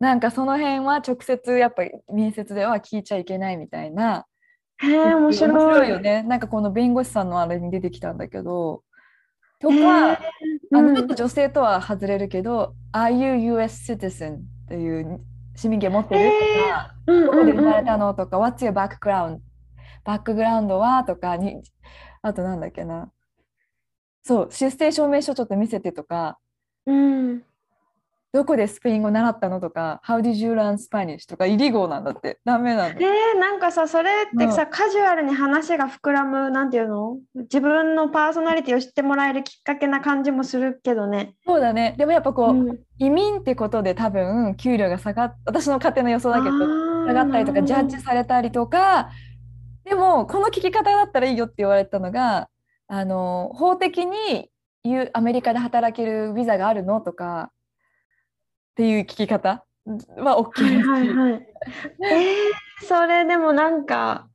[0.00, 4.26] うなんかその辺は直接やっぱり面接では聞いちゃいけないみたいな。
[4.78, 6.22] へえ面白いよね。
[6.22, 8.82] なんかこの弁護士さんのあれに出てきたんだけど
[9.58, 10.18] とか、あ
[10.70, 15.20] のちょっと女性とは外れるけど「Are you US citizen?」っていう
[15.54, 19.38] 市民権持ってるとか「どこで生まれたの?」とか「What's your background?」
[20.06, 21.62] バックグラウンドはとかに
[22.22, 23.10] あとなんだっけな
[24.22, 26.38] そう出生証明書ちょっと見せてとか、
[26.86, 27.42] うん、
[28.32, 31.26] どこでスペイン語習ったのとか、How did you learn Spanish?
[31.28, 33.00] とか、イリゴなんだって、ダメなの。
[33.00, 37.16] えー、なんかさ、それってさ、うん、カジュアルに話が膨らむ、なんていうの？
[37.34, 41.34] 自分のパーソナリティを知ってもらえるきっかけな感じもするけどね。
[41.46, 41.94] そうだね。
[41.96, 46.58] でもやっぱこう、うん、移民ってことで多分、給料が下がっ、私の勝手な予想だけど、
[47.06, 49.10] 下がったりとか、ジャッジされたりとか、
[49.86, 52.48] でも、この聞き方だったらいいよって言われたのが、
[52.88, 54.50] あの法的に
[55.12, 59.64] アメリカで働けるビザがあるのとかっていう聞き方
[60.16, 60.88] は OK です。
[60.88, 61.48] はいはいはい、
[62.02, 64.28] えー、それでもなんか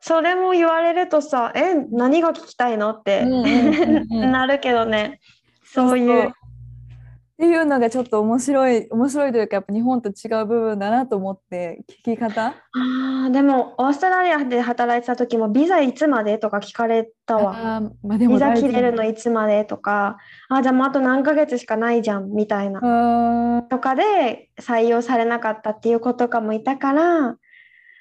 [0.00, 3.24] それも言われるとさえ何が聞きたいのって、
[4.10, 5.20] なるけどね。
[5.64, 6.32] そういう
[7.34, 12.54] っていうのがちょっと面白い面白いというかやっぱ日本と違う部分だなと思って聞き方？
[12.72, 20.18] あでもオーストラリアで働いてた時もビザいつまでとか聞かれたわ、まあ、ビザ切れるのいつまでとか。
[20.48, 23.62] あじゃあもうあと何ヶ月しかないじゃんみたいな。
[23.68, 27.36] とかで採用されなかったっていう子とかもいたから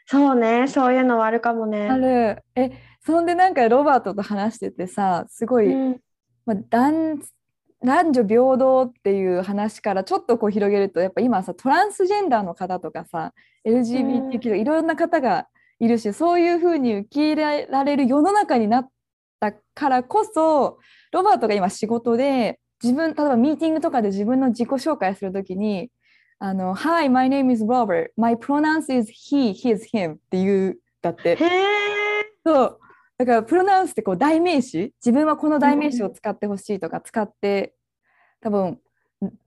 [0.06, 1.90] そうねそういうのはあるかもね。
[1.90, 2.44] ある。
[2.56, 2.72] え
[3.04, 6.00] そんでなんかロバートと話しててさすごい、うん、
[6.46, 7.20] まあ、男
[7.84, 13.34] 男女平等っていう話からちょっとこう広げるとやっぱ今さトランスジェンダーの方とかさ
[13.68, 15.48] LGBTQ いろんな方が
[15.80, 18.90] いるしそういうふうに受け入れられる世の中になっ
[19.40, 20.78] たからこそ
[21.12, 25.90] ロバートが今仕事で自分例えばミーティングとかで自分の自己紹介するときに
[26.40, 28.12] あの「Hi, my name is Robert.
[28.18, 31.38] My pronouns is he, his, him」っていうだって。
[32.46, 32.80] そう
[33.26, 37.74] だからプロナウンスってこう代名詞自分はこの代名詞を使ってほしいとか使って
[38.42, 38.80] 多分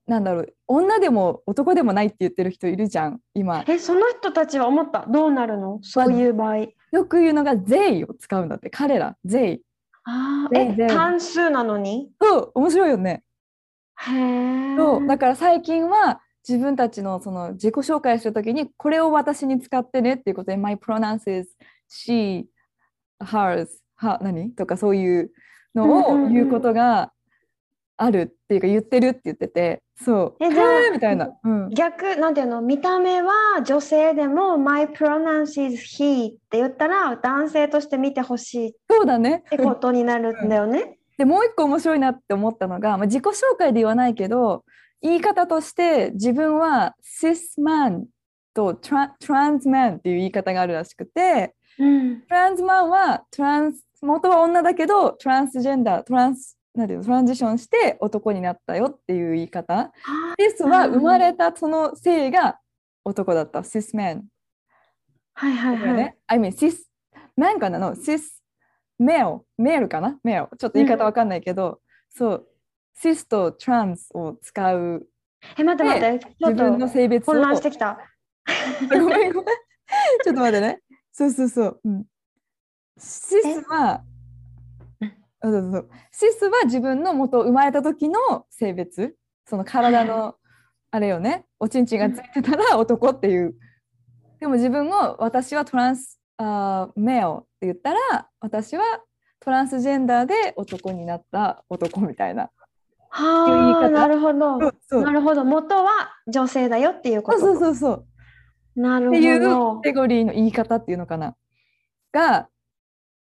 [0.07, 3.63] なんだろう女でも男でもないって言ってる人いるじゃん今。
[3.69, 5.05] え、その人たちは思った？
[5.07, 5.81] どうなるの？
[5.83, 6.69] そういう場合。
[6.93, 9.59] よく言うのが「they」を使うんだって彼ら「they
[10.05, 13.23] ああ、え、単数なのに」そう面白いよね。
[13.99, 14.77] へえ。
[14.79, 21.55] そうだから最近は自分たちのその自己紹介するときにこれを私に使ってねっていうことで「My pronouns is
[21.91, 22.47] she
[23.21, 25.31] hers は何?」とかそういう
[25.75, 26.25] のうんうんうん。
[26.27, 27.13] を言うことが
[27.99, 30.45] あるっていうか言ってるって言っててそう。
[30.45, 32.61] えじゃあみたいな、うん、逆、なんていうの？
[32.61, 33.33] 見た目は
[33.65, 39.45] 女性でも My pronouns is he って言ったら男性として見てほしいっそうだね。
[39.49, 40.99] てことになるんだよね。
[41.17, 44.67] でもう一個面白いなって思ったのが、まあ、自己紹介で言わないけど
[45.01, 48.05] 言い方として自分は cis man
[48.53, 52.21] と tra- trans man っていう言い方があるらしくてうん。
[52.23, 59.93] トランスマンはトランス元は女だけどトランスジェンダートランスなんていうのトランジションして男になったよっていう言い方。
[60.39, 62.59] cis は生まれたその性が
[63.05, 63.61] 男だった。
[63.61, 64.23] cis man。
[65.35, 65.95] はいはいはい。
[65.95, 66.17] ね。
[66.27, 66.77] I mean cis
[67.39, 68.21] man かなの？cis
[69.01, 72.47] male male かな？male ちょっと言い方わかんないけど、そう
[73.03, 75.07] cis と trans を使う
[75.59, 77.99] え、待って待って、自分のと性別を混乱してきた。
[78.91, 79.57] ごめんごめん。
[80.25, 80.81] ちょっと待ってね。
[81.17, 81.81] そうそうそう。
[81.83, 82.05] うん、
[82.99, 84.03] シスは、あ
[85.43, 90.35] そうそうそうシスは自分の元生まれた時の性別、その体の
[90.91, 93.55] あれよね、おちんちんがついてたら男っていう。
[94.41, 98.85] でも自分を私はトランスあーメオって言ったら私は
[99.41, 102.51] トランスジェンダーで男になった男みたいな。
[103.09, 104.59] はあ、方なるほど。
[105.01, 105.47] なるほど。
[105.47, 107.41] 元は女性だよっていうこと。
[107.41, 108.07] そうそうそう。
[108.77, 109.81] なるっていうカ。
[109.83, 111.35] テゴリーの言い方っていうのかな？
[112.13, 112.49] が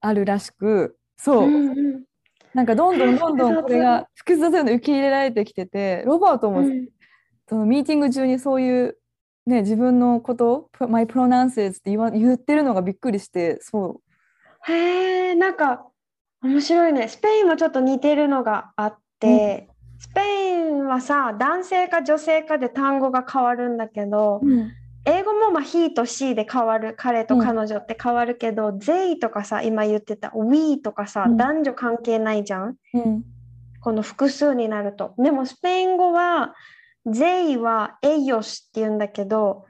[0.00, 2.04] あるらしくそう、うんうん。
[2.52, 6.88] なんかどんどんどんどんこれが複雑なの受け入れられてきててロバートも、うん。
[7.48, 8.98] そのミーティング中にそういう、
[9.46, 14.00] ね、自分のこと「My pronouns」って言わ言ってるのがびっくりしてそ
[14.68, 15.86] へえ、なんか
[16.42, 17.08] 面白いね。
[17.08, 24.72] スペインもちょっと似てるのがあって、スペインはさ、男性か女性かで単語が変わるんだけど、う、うん
[25.08, 31.36] 英語もまあ he と she で変わる、彼とうん彼女って変わるけど、they とかさ、今言ってた we とかさ、うん。
[31.36, 32.76] 男女関係ないじゃん？
[32.92, 33.24] うん。
[33.80, 35.14] この複数になると。
[35.16, 36.54] でもスペイン語は
[37.06, 39.64] they は ellos って言うんだけど、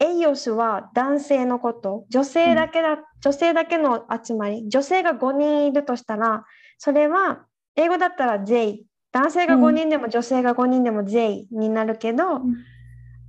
[0.00, 6.44] ellos は男性のこと、女性だけだ、女性だけの集まり、女性が5人いるとしたら、
[6.78, 7.44] それは
[7.76, 8.80] 英語だったら they、
[9.12, 12.56] 男性が5人でも女性が5人でも they になるけど、ん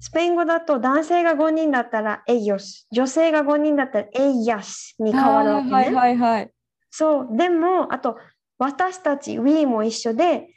[0.03, 5.71] スペイン語だと男性が5人だったら ellos、女性が5人だったら ellas に変わるわけね。
[5.71, 6.51] はいはいはい
[6.91, 8.17] そう、でも、あと、
[8.57, 10.49] 私たち、we も一緒で、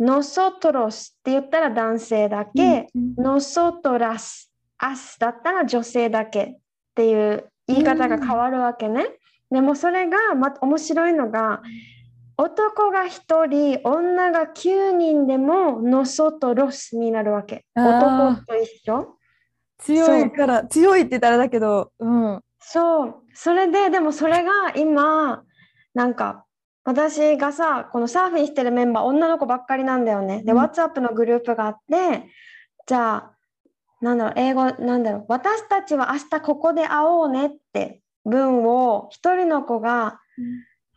[0.00, 4.48] nosotros って言ったら男性だけ、うん nosotras、
[4.82, 6.56] us だったら女性だけっ
[6.94, 9.04] ていう言い方が変わるわけね。
[9.50, 11.60] でもそれが、ま、面白いのが、
[12.40, 17.66] 男が1人、女が9人でも nosotros になるわけ。
[17.76, 19.18] 男と一緒。
[19.78, 25.42] 強いから強いって言ったらだけど、うん、そう、それで、でもそれが今、
[25.92, 26.46] なんか、
[26.84, 30.42] 私がさ、このサーフィンしてるメンバー、女の子ばっかりなんだよね。
[30.42, 30.58] で、うん。
[30.58, 32.26] WhatsApp のグループがあって、
[32.86, 33.32] じゃあ、
[34.00, 40.20] なんだろう、英語、なんだろう、私たちは明日ここで会おうねって文を一人の子が、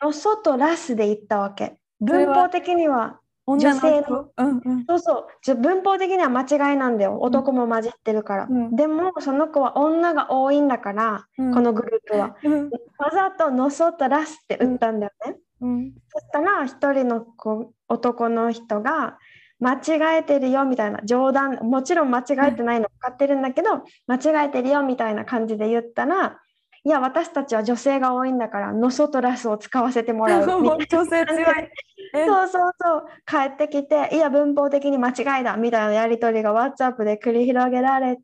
[0.03, 1.77] の外ラスで言ったわけ。
[1.99, 4.29] 文法的には、女性の？
[4.37, 7.19] うんうんそうそう、じゃ文法的には間違いなんだよ。
[7.21, 8.47] 男も混じってるから。
[8.49, 12.35] うんでも、その子は女が多いんだから、うんこのグループは。
[12.43, 15.37] うんわざとの外ラスって打ったんだよね。
[15.61, 19.17] うんそしたら一人の子男の人が
[19.59, 26.41] 間違えてるよみたいな冗談もちろん間違えてないの分かってるんだけど間違えてるよみたいな感じで言ったら
[26.85, 30.61] いや私たちは女性が多いんだからの外ラスを使わせてもらう。
[30.61, 31.69] みたいな女性強い。
[32.13, 32.25] え。
[32.27, 33.05] そうそうそう。
[33.25, 38.21] 帰ってきていや文法的に間違いだみたいなやり取りが WhatsApp で繰り広げられて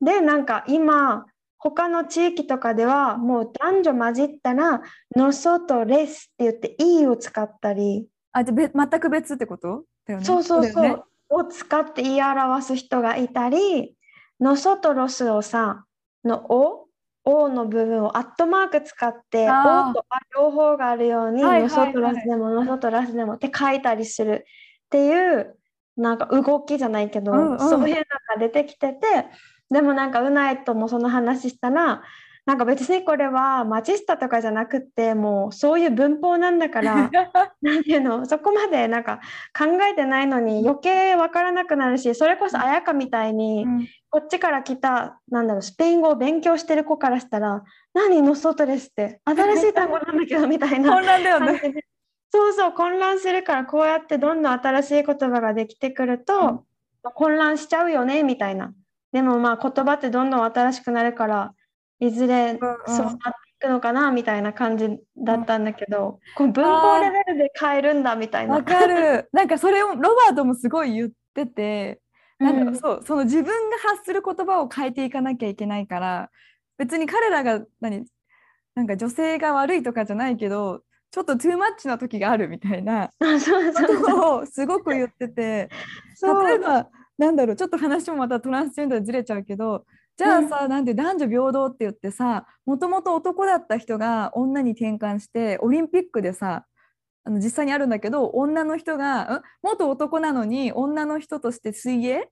[0.00, 1.26] でなんか今
[1.58, 4.80] 他の地域とかではもう男女混じったら
[5.14, 8.08] 「のそとレス」って言って「い」を使ったり。
[8.32, 9.84] あじゃあべ全く別ってこと？
[10.06, 10.24] だよね。
[10.24, 10.82] そうそうそう。
[10.82, 10.96] ね。
[11.28, 13.96] を使って言い表す人がいたり、
[14.40, 15.84] のそとロスをさ、
[16.24, 16.85] のお、
[17.28, 19.90] おの部分をアットマーク使って、あー。
[19.90, 24.46] おとあ両方があるように、のそとラスでも、のそとラスでもって書いたりする
[24.86, 25.58] っていう、
[25.96, 27.58] なんか動きじゃないけど、うんうん。
[27.58, 28.02] そういうの
[28.34, 29.00] が出てきてて、
[29.70, 32.04] でもなんかうないともその話したら、
[32.46, 37.10] なんか別にこれはマチスタとかじゃなくってもうそういう文法なんだから
[37.60, 39.20] なんていうのそこまでなんか
[39.56, 43.88] 考えてないのに余計わからなくなるしそれこそ綾香みたいにうん。
[44.08, 51.60] こっちから来たなんだろうスペイン語を勉強してる子からしたら「何ノソトレスって新しい単語なんだけど」みたいな混乱だよね。
[52.32, 56.42] そうそう混乱するからこうやってどんどん新しい言葉ができてくると、うん。
[56.44, 56.60] ま
[57.04, 58.72] あ混乱しちゃうよねみたいな。
[59.12, 61.52] でもまあ言葉ってどんどん新しくなるから
[62.00, 63.20] いずれそうなってい
[63.60, 68.54] くのかなみたいな感じだったんだけど、こう文法レベルで変えるんだみたいな。
[68.54, 69.28] わかる。
[69.32, 72.00] なんかそれをロバートもすごい言ってて、
[72.38, 76.30] なんだろううんそうその自分が発する言葉を変えていかなきゃいけないから
[76.78, 78.04] 別に彼らが何
[78.74, 85.70] なんか女性が悪いとかじゃないけどちょっとトゥーマッチな時があるみたいなことをすごく言ってて
[86.22, 96.64] 例えばなんだろうちょっと話もまたトランスジェンダーでずれちゃうけどじゃあさ、なんで男女平等って言ってさもともと男だった人が女に転換してオリンピックでさ
[97.24, 102.30] あの実際にあるんだけど女の人がん元男なのに女の人として水泳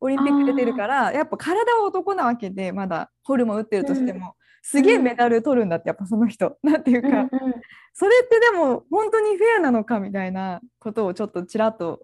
[0.00, 6.56] オリンピック出てるからやっぱ体は男なわけでまだホルモン打ってるとしても、すげえメダル取るんだってやっぱその人。
[6.64, 7.28] なんていうか、うんうん。
[7.92, 12.00] それってでも本当にフェアなのかみたいなことをちょっとちらっと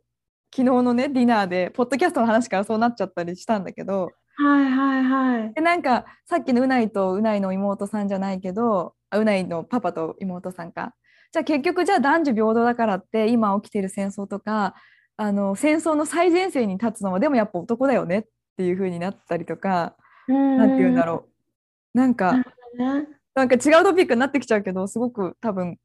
[0.54, 5.54] 昨日のねディナーでポッドキャストの話からそうなっちゃったりしたんだけどはいはいはい。
[5.54, 10.94] でなんかさっきのうないとうないの妹さんじゃないけどあうないのパパと妹さんか。
[11.32, 14.74] じゃあ結局じゃあ男女平等だからって今起きてる戦争とか
[15.16, 18.24] あの戦争の最前線に立つのはでもやっぱ男だよねっ
[18.56, 19.94] ていう風になったりとか
[20.26, 21.26] ななんて言うんだろ
[21.94, 21.98] う。
[21.98, 22.44] なんかね。
[23.34, 25.78] なんか違うトピックになってきちゃうけどすごく多分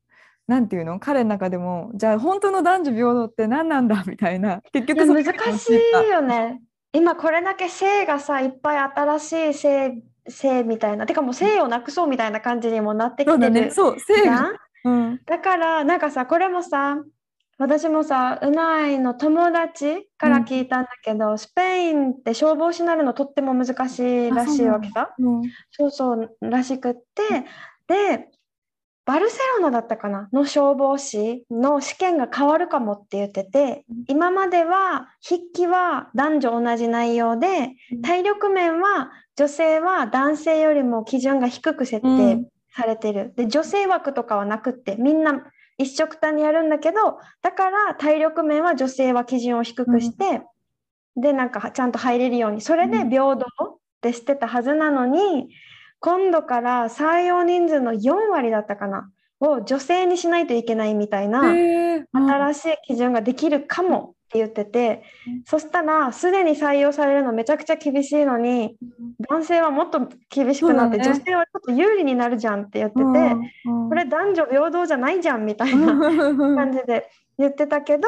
[0.47, 0.99] なんていうの？
[0.99, 4.03] 彼の中でもじゃあ本当の男女平等って何なんだ？
[4.07, 4.61] みたいな。
[4.71, 6.61] 結局そこにしいよね。
[6.95, 13.71] 今これだけ性がさいっぱい新しい性性みたいなてかもう性をなくそうみたいな感じにもなってきそうだてるね。
[13.71, 14.23] そう性。
[14.23, 14.53] が、ん？
[14.85, 16.97] うん、だからなんかさこれもさ
[17.57, 25.13] 私もさうないの友達から聞いたんだけど、スペインって消防士になるのとっても難しいらしいわけさ。
[25.17, 27.45] うんそうそうらしくって
[27.87, 28.29] で
[29.05, 30.29] バルセロナだったかな？
[30.33, 34.03] の消防士の試験が変わるかもって言っててうん。
[34.07, 38.01] 今までは筆記は男女同じ内容でうん。
[38.01, 42.47] 体力面は女性は男性よりも基準が低く設定うん。
[42.75, 45.45] されてる、で女性枠とかはなくってみんな
[45.77, 50.41] 一緒くたにやるんだけどだから体力面は女性は基準を低くして、
[51.15, 52.59] でなんかちゃんと入れるように。
[52.59, 53.09] それでうん。
[53.09, 55.49] 平等ってしてたはずなのに、
[55.99, 59.09] 今度から採用人数の4割だったかな？
[59.39, 61.41] を女性にしないといけないみたいな
[62.13, 68.77] 新しい基準ができるかもって言ってて、うんそしたらすでに採用されるのめちゃくちゃ厳しいのに
[69.29, 78.07] 男性はもっと厳しくなって、女性はちょっと有利になるじゃんって言ってて、うんこれ男女平等じゃないじゃんみたいなうん感じで言ってたけど、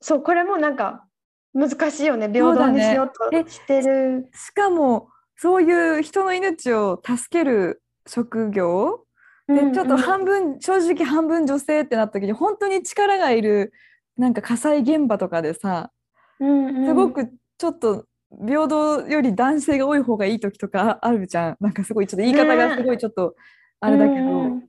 [0.00, 1.04] そうこれもなんか
[1.52, 2.28] 難しいよね。
[2.28, 4.30] 平等にしようとしてる。
[4.32, 9.04] しかもそういう人の命を助ける職業？
[9.48, 13.72] でちょっと半分、正直半分女性ってなった時に本当に力がいる
[14.16, 15.92] なんか火災現場とかでさ
[16.38, 18.06] すごくちょっと
[18.44, 21.56] 平等より男性が多い方がいい時とかあるじゃん。
[21.60, 23.36] なんかすごいちょっと言い方がすごいちょっと
[23.80, 24.68] あれだけど、うんうん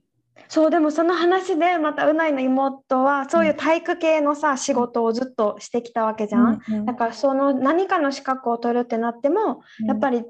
[0.49, 6.61] そうでもその話でまたうないの妹はそういう体育系のさ仕事をずっとしてきたわけじゃん。
[6.69, 6.85] うんうん。
[6.85, 10.23] だからその何かの資格を取るってなってもやっぱり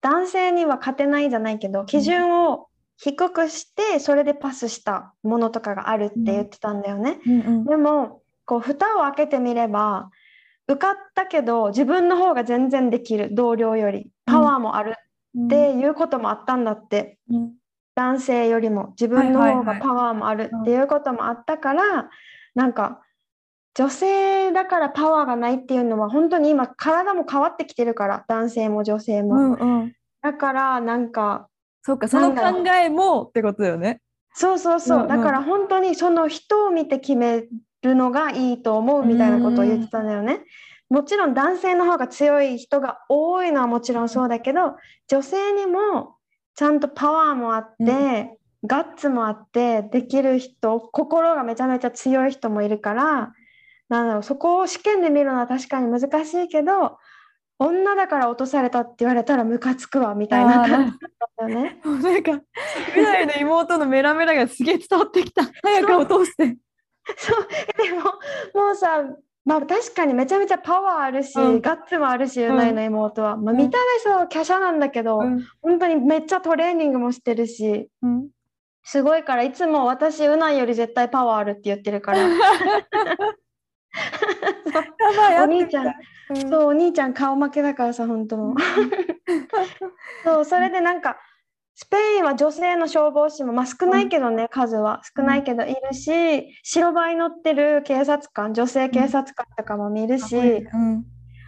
[0.00, 7.20] 男性には勝てないじゃないけど基準を低くしてそれでパスしたものとかがあるって言ってたんだよね。
[7.26, 10.10] うんうんでもこう蓋を開けてみれば
[10.68, 14.94] 受かったけど自分の方が全然できる同僚よりパワーもある
[15.44, 17.18] っていうこともあったんだって。
[17.30, 17.52] うん。
[17.94, 19.80] 男性よりも自分の方がはいはいはい。
[19.80, 22.08] パワーもあるっていうこともあったから、
[22.54, 23.00] なんか
[23.78, 29.92] 女性だからパワーがないっていうのは本当に今体も変わってきてるから男性も女性うも、んうん。
[30.20, 31.48] だからなんか
[31.82, 34.00] そうかその考えもってことだよね。
[34.34, 35.08] そうそうそう、うんうん。
[35.08, 37.44] だから本当にその人を見て決め
[37.82, 40.40] るのがいいと思うみたいなことを言ってたんだよね。
[40.90, 44.74] もちろん男性の方が強い人が多いのはもちろんそうだけど
[45.06, 46.16] 女性にも
[46.56, 53.32] ちゃんとパワーもあって、ガッツもあってできる人心がめちゃめちゃ強い人もいるから
[53.88, 56.98] なんだろうそこを試験で見るのは確かに難しいけど
[57.58, 61.80] 女だから落とされたって言われたらムカつくわみたいな感じだったよね。
[61.84, 62.40] もうなんか
[62.86, 65.42] 未来の妹のメラメラがすげえ伝わってきた。
[65.62, 66.56] 早く落として。
[67.16, 67.48] そう。
[67.82, 68.02] でも
[68.66, 69.04] もうさ
[69.44, 71.60] まあ確かにめちゃめちゃパワーあるし、うん。
[71.60, 73.36] ガッツもあるし、ううんないの妹は。
[73.36, 73.58] まあ、うん。
[73.58, 75.42] 見た目そう華奢なんだけど、うん。
[75.62, 78.28] 本当にめっちゃトレーニングもしてるし、うん。
[78.84, 82.18] すごいからいつも私うないより絶対パワーあるって言ってるから。
[85.40, 85.90] お兄ちゃん、う
[86.32, 86.50] ん。
[86.50, 88.36] そうお兄ちゃん顔負けだからさ本当。
[90.24, 91.18] そうそれでなんか
[91.74, 95.00] スペインは女性の消防士も、まあ、少ないけどね、数は。
[95.16, 101.04] 少ないけどいるし白バイ乗ってる警察官女性警察官とかも見るし、うん。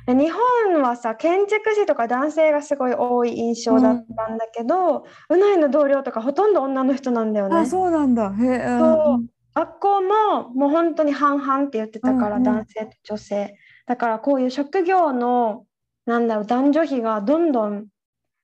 [0.07, 7.57] で日本はさ建築士とか男性がすごい多い印象だったんだけど、うないの同僚とかほとんど女の人なんだよね。
[7.57, 8.33] あそうなんだ。
[8.33, 12.43] へえそう学校ももう本当に半々って言ってたから、うんうん。
[12.43, 13.57] 男性と女性。
[13.87, 15.67] だからこういう職業の
[16.07, 17.87] なんだろう男女比がどんどん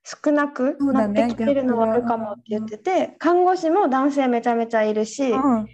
[0.04, 5.66] 少なくなってきてるのはあるかもって言ってて、看護師も男性めちゃめちゃいるし、うん。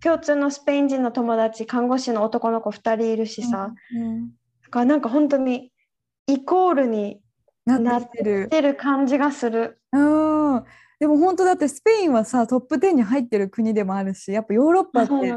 [0.00, 4.30] 共通のスペイン人の友達看護師の男の子2人いるしさ、うん
[4.62, 5.72] だからなんか本当に
[6.28, 7.20] イコールに
[7.66, 9.80] なってる感じがする。
[9.92, 10.64] うん
[11.00, 15.34] でも本当だってスペインはさトップ10に入ってる国でもあるしやっぱヨーロッパってね。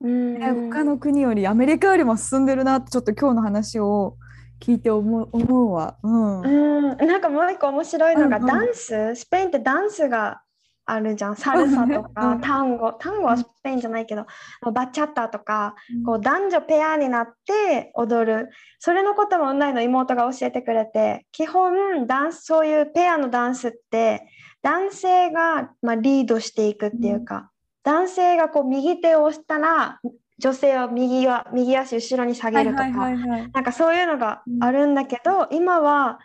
[0.00, 0.38] うん。
[0.38, 4.16] ね他の国よりアメリカよりも進んでるなってちょっと今日の話を
[4.60, 5.96] 聞いて思う思うわ。
[6.02, 6.40] うん。
[6.40, 8.48] うん、なんかもう一個面白いのがうんうん。
[8.48, 10.42] ダンス、スペインってダンスが
[10.86, 12.40] あるじゃん、サルサとかうん。
[12.40, 14.26] タンゴ、タンゴはスペインじゃないけど、
[14.72, 24.28] バチャッタとか、こう男女ペアになって踊る、それのこともうないの妹が教えてくれて、基本ダンス、そういうペアのダンスって、
[24.66, 27.52] 男性が、まあ、リードしていくっていうか、
[27.84, 30.00] 男性がこう右手を押したら、
[30.40, 33.50] 女性は右は右足後ろに下げるとか、はいはい。
[33.52, 36.18] なんかそういうのがあるんだけど、今は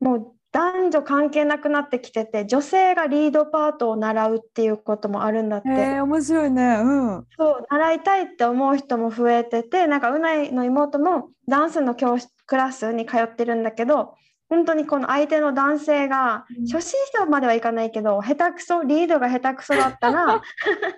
[0.00, 6.80] もう男女関係なくなってきてて女性がリードパートを習うっていうこともあるんだって、へえ面白いね。
[6.82, 7.26] うん。
[7.38, 14.14] そう習いたいって思う人も増えててなんかうないの妹もダンスの教室クラスに通ってるんだけど
[14.48, 16.66] 本当にこの相手の男性がうん。
[16.66, 20.42] 初心者まではいかないけど下手くそリードが下手くそだったら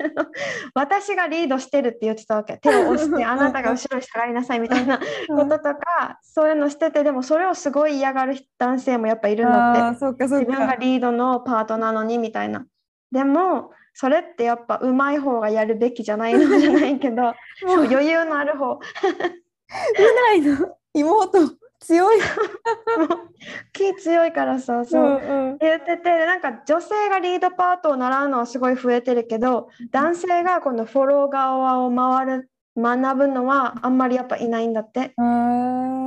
[0.75, 2.59] 私がリードしてるって言ってたわけ。
[2.59, 5.05] 手を押してあなたが後ろに下がりなさいみたいなこ
[5.45, 10.75] ととかそういうのしててでもそれをすごい嫌がる男性もやっぱいるんだって自分がか。
[10.77, 12.67] リードのパートなのにみたいな。
[13.13, 17.23] でもそれってやっぱ上手い方がやるべきじゃないのじゃないけど
[17.67, 17.85] もう。
[17.87, 18.79] 余裕のある方。
[19.69, 20.77] ないの。
[20.95, 21.39] 妹
[21.81, 22.19] 強い。
[23.73, 25.59] 気強いからさそう、うんうん。
[25.59, 35.15] 言っててなんか女性がリードパートを習うのはすごい増えてるけど男性がこのフォロー側を回る学ぶのはあんまりやっぱいないんだって。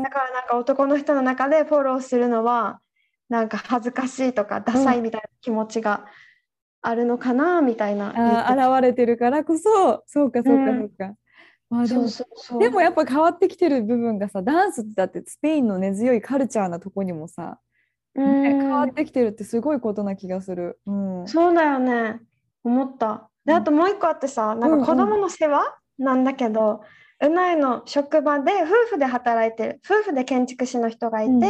[0.04, 2.80] だからなんか男の人の中でフォローするのは
[3.30, 6.06] なんか恥ずかしいとかダサいみたいな気持ちが
[6.82, 10.04] あるのかなみたいな言ってあー現れてるからこそ。
[10.08, 10.80] そうかそうかうん。
[10.80, 11.14] そうか。
[11.72, 12.60] まあでもそうそうそう。
[12.60, 17.60] でもやっぱ変わってきてる部分がさダンスってだってスペインの根強いカルチャーなとこにもさ、
[18.14, 18.44] ねうん。
[18.44, 20.80] 変わってきてるってすごいことな気がする。
[20.86, 21.28] うん。
[21.28, 22.20] そうだよね。
[22.66, 23.30] 思った。
[23.46, 24.86] でうんあともう一個あってさなんうんうん。
[24.86, 26.82] か子供の世話なんだけど、
[27.24, 31.42] うないの職場で夫婦で働いてる夫婦で建築士の人がいて、うん。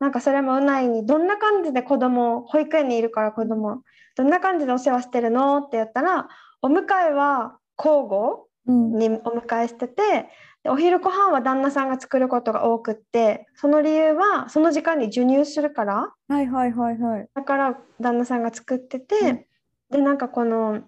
[0.00, 3.84] なんかそれもうないにどんな感じで子供保育園にいるから子供
[4.16, 6.26] どんな感じでお世話してるのって言ったら
[6.60, 10.28] お迎えは交互うんにお迎えしてて
[10.62, 16.12] でお昼ご飯は旦那さんが作ることが多くってその理由はその時間に授乳するから。
[16.28, 17.28] はいはいはいはい。
[17.34, 19.44] だから旦那さんが作ってて、うん。
[19.90, 20.82] でなんかこの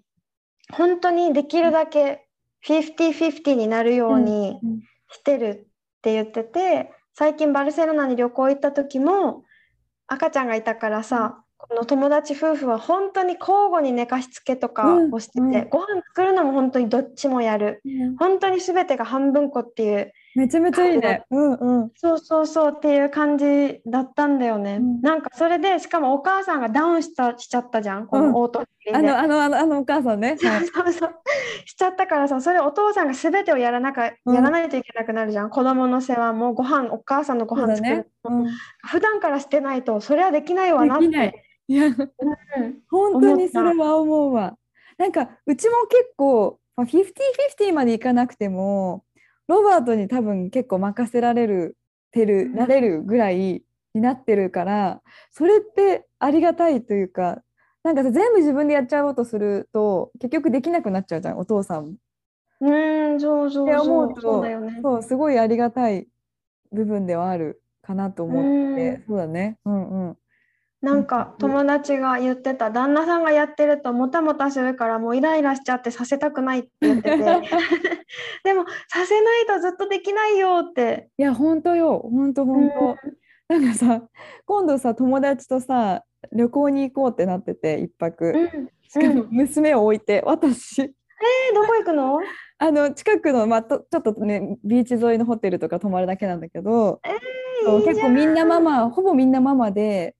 [0.72, 2.26] 本当にできるだけ
[2.66, 4.80] 50-50になるようにうん
[5.14, 5.54] してるっ
[6.02, 9.44] て言ってて最近バルセロナに旅行行った時も
[10.06, 15.54] 赤ちゃんがいたからさ、この友達夫婦は本当に交互に寝かしつけとかをしてて、うん。
[15.54, 17.82] うんご飯作るのも本当にどっちもやる。
[18.18, 21.24] 本当に全てが半分こっていうめちゃめちゃいいね。
[21.30, 21.90] うんうん。
[21.94, 24.76] そうそうそうっていう感じだったんだよね。
[24.76, 25.00] うん。
[25.00, 28.06] なんかそれでしかもお母さんがダウンしたしちゃったじゃん。
[28.06, 28.32] こうん。
[28.32, 29.08] のオートミーで。
[29.08, 30.30] のあのあのあのお母さんね。
[30.30, 30.38] はい。
[30.38, 31.14] そうそう
[31.64, 34.34] しちゃったからさそれお父さんが全てをやらなかうん。
[34.34, 38.06] やらないといけなくなるじゃん、子供の世話もご飯お母さんのご飯作るね。
[38.24, 38.46] うん。
[38.86, 41.74] 普段からしてないとそれはできないわなってい。
[41.74, 41.94] いやうん
[42.90, 44.56] 本当にそれは思うわ。
[44.98, 49.04] なんかうちも結構、まあ、50-50までいかなくても
[49.48, 51.76] ロバートに多分結構任せられる
[52.12, 53.36] てるうんなれるぐらい
[53.94, 55.02] になってるから
[55.32, 57.42] それってありがたいというか
[57.82, 61.94] なんかさ全部自分でやっちゃおうとすると結局できなくなっちゃうじゃんお父さんも。
[62.60, 63.88] うん、そうそってうそう。
[63.90, 64.80] 思うとね。
[64.82, 66.06] そうすごいありがたい
[66.72, 68.42] 部分ではあるかなと思っ
[68.76, 69.93] て、うんそうだねうんうん
[70.84, 77.16] なんか友達が言ってた旦那さんがやってるともたもたするからもうイライラしちゃってさせたくないって言ってて。
[78.44, 81.08] でもさせないとずっとできないよって。
[81.16, 82.06] いや本当よ。
[82.12, 82.70] 本当本
[83.48, 84.02] 当、なんかさ
[84.44, 88.68] 今度さ友達とさ旅行に行こうってなってて一泊、うん。
[88.86, 90.82] しかも娘を置いて私。
[90.82, 92.20] えー、どこ行くの？
[92.58, 97.00] あの近くの、まあ、とちょっとねビーチ沿いのホテルとか泊まるだけなんだけど、
[97.64, 100.14] そういい結構みんなママほぼみんなママで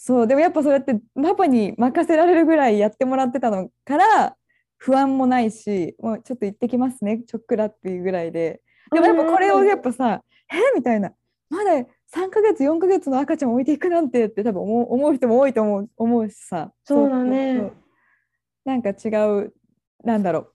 [0.00, 4.36] そうでもやっぱそうやってパパに任せられるぐらいやってもらってたのから
[4.76, 8.62] 不安もないしもうちょっと行ってきますねちょっくらっていうぐらいで。
[8.92, 10.56] でもやっぱこれをやっぱさ「え？
[10.76, 11.12] みたいな。
[11.50, 11.72] まだ
[12.14, 16.72] 3ヶ月4ヶ月の赤ちゃん置いていくなんてって多分思う思う人も多いと思う思うしさ。
[16.84, 17.72] そうだね。
[18.64, 19.08] なんか違
[19.42, 19.52] う
[20.04, 20.52] なんだろう。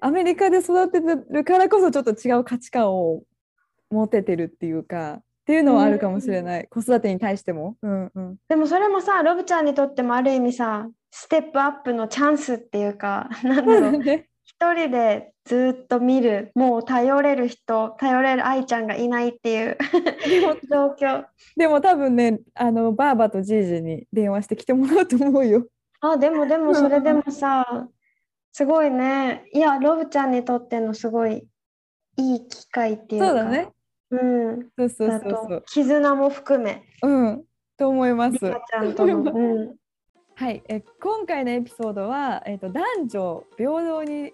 [0.00, 3.22] アメリカで育ててるからこそちょっと違う価値観を
[3.90, 7.76] 持ててるっていうかっていうのはあるかもしれない、子育てに対しても。
[7.82, 13.98] うんうん、でもそれもさロブちゃんにとってもある意味さステップアップのチャンスっていうか なんだろう。
[13.98, 14.28] ね。
[14.44, 19.76] 一人でずっと見るもう頼れる人頼れる愛ちゃんがいないっていう
[20.70, 21.24] 状況。
[21.56, 25.66] でも多分ねあのバーバとジージに電話して来てもらうと思うよ。
[26.00, 27.88] あでもでもそれでもさ
[28.52, 29.44] すごいね。
[29.52, 31.48] いやロブちゃんにとってのすごい
[32.16, 33.28] いい機会っていうか。
[33.28, 33.68] そうだね。
[34.12, 34.68] うん。
[34.78, 35.30] そうそうだそう。
[35.30, 35.64] そとう。
[35.66, 36.82] 絆も含め。
[37.02, 37.44] うん。
[37.76, 38.38] と思います。
[40.34, 44.32] はい、え今回のエピソードは、えっと男女平等に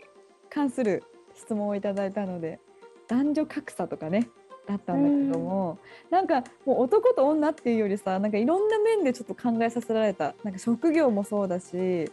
[0.48, 1.02] 関する
[1.34, 2.60] 質問をいただいたので
[3.08, 4.28] 男女格差とかね
[4.68, 5.78] だったんだけども、
[6.10, 10.34] なんかもう男と女っていうよりさなんかいろんな面でちょっと考えさせられた。
[10.44, 12.10] なんか職業もそうだし。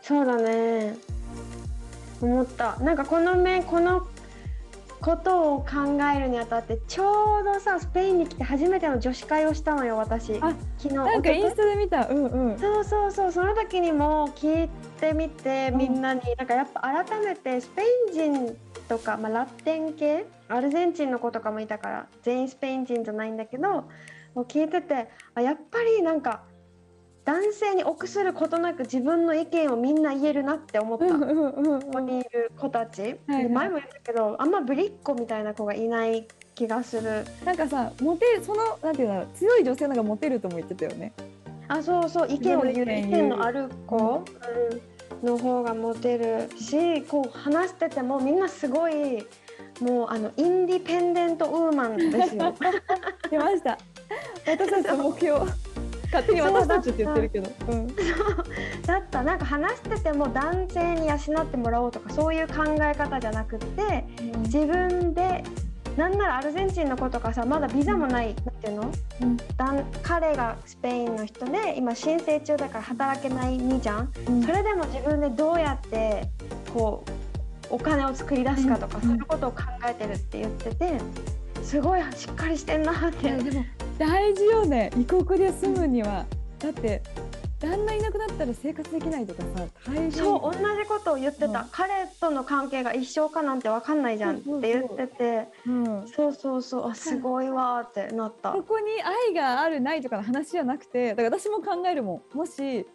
[0.00, 0.96] そうだね。
[2.20, 2.76] 思った。
[2.80, 4.06] なんかこの面この
[5.02, 10.38] ことを考えるにあたってちょうどさスペインに来て初めての女子会をしたのよ私。
[10.40, 10.94] あ昨日。
[10.94, 12.08] なんかインスタで見た。
[12.08, 12.58] うんうん。
[12.58, 14.68] そうそうそうその時にも聞い
[15.00, 18.56] てみてうんみんなになんかやっぱ改めてスペイン人
[18.88, 23.84] とか、まあ、ラテン系アルゼンチンの子とかもいたから全員スペイン人じゃないんだけども
[24.36, 26.42] う聞いててあやっぱりなんか
[27.24, 31.04] 男性に臆することなく自分の意見をみんな言えるなって思った。
[31.06, 41.12] うんうんうんここにいる子たち、はいはいで前も言ったけどあんまぶりっ子みたいな子がいない気がするなんかさモテそのなんていうの強い女性の方がモテるとも言ってたよね。
[41.68, 44.24] あそうそう意見を言う意見のある子、
[45.22, 49.24] うん、の方がモテるしこう話しててもみんなすごい
[49.80, 52.54] もうあのインディペンデントウーマンですよ。
[53.30, 53.78] 出ました。
[54.46, 55.40] 私たちの目標。
[56.12, 57.50] 勝手に私たちって言ってるけど。
[57.68, 57.86] うん。
[57.86, 57.94] だ
[58.98, 59.22] った。
[59.22, 64.04] なんか話してても男性に養ってもらおうとかそういう考え方じゃなくって
[64.38, 65.42] 自分で
[65.96, 68.92] なんならアルゼンチンの子とかさまだビザもない、なんていうの？
[69.22, 69.36] うん。
[70.02, 74.42] 彼がスペインの人で今申請中だから働けない身じゃん、うん。
[74.42, 76.28] それでも自分でどうやって
[76.72, 77.04] こ
[77.70, 79.02] うお金を作り出すかとか、うん。
[79.02, 80.98] そういうことを考えてるって言ってて
[81.62, 83.28] すごいしっかりしてんなって、
[83.98, 84.90] 大事よね。
[84.98, 86.26] 異国で住むには。
[86.58, 87.02] だって
[87.58, 90.12] 旦那いなくなったら生活できないとかさ大変。
[90.12, 91.68] そう同じことを言ってた、うん。
[91.70, 96.90] 彼との関係が一生かなんて分かんないじゃんって言ってて、うん、そうそうそう。
[96.90, 98.52] あすごいわーってなった。
[98.52, 98.86] ここに
[99.28, 102.36] 愛があるないとかの話じゃなくてだから私も考えるもん。
[102.36, 102.86] もし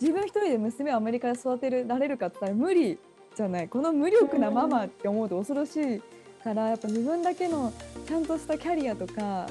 [0.00, 2.98] 自分一人で娘をアメリカで育てられるかって言ったら無理
[3.36, 3.68] じゃない。
[3.68, 6.02] この無力なママって思うと恐ろしい
[6.42, 7.72] からやっぱ自分だけの
[8.06, 9.46] ちゃんとしたキャリアとか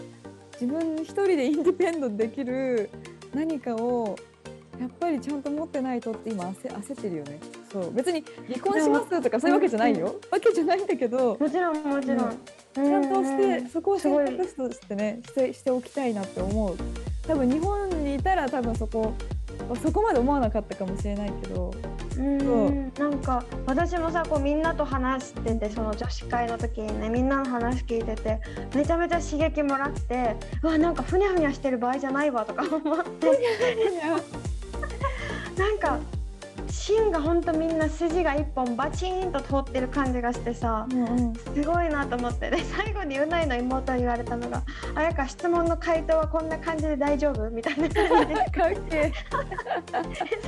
[0.60, 2.89] 自分一人でインディペンドできる
[3.34, 4.16] 何かを
[4.80, 7.39] やっぱりちゃんと持ってないとって今焦焦ってるよね。
[7.72, 7.93] そう。
[7.93, 10.16] 別に離婚しますとかそういうわけじゃないよ。
[10.32, 11.38] わけじゃないんだけど。
[11.39, 12.34] もちろんもちろん、うん。
[12.74, 16.78] ちゃんとしてうんそこを選択肢としてねしてしておきたいなって思う。
[17.28, 19.14] 多分日本にいたら多分そこ
[19.82, 21.74] そこまで思わなかったかもしれないけど。
[22.18, 22.91] うん。
[22.97, 28.39] なんか私もさこうみんなと話しててその女子会の時にねみんなの話聞いてて
[28.76, 33.28] めちゃめちゃ刺激もらってうわなんかふにゃふにゃしてる場合じゃないわとか思って
[37.14, 41.34] がほんとみんな筋が一本バチーンと通ってる感じがしてさうんうん。
[41.36, 42.49] すごいなと思って。
[42.49, 44.64] で最後にうないの妹に言われたのが
[44.95, 49.14] 「あやか質問の回答はこんな感じで大丈夫?」みたいな感じでかっけ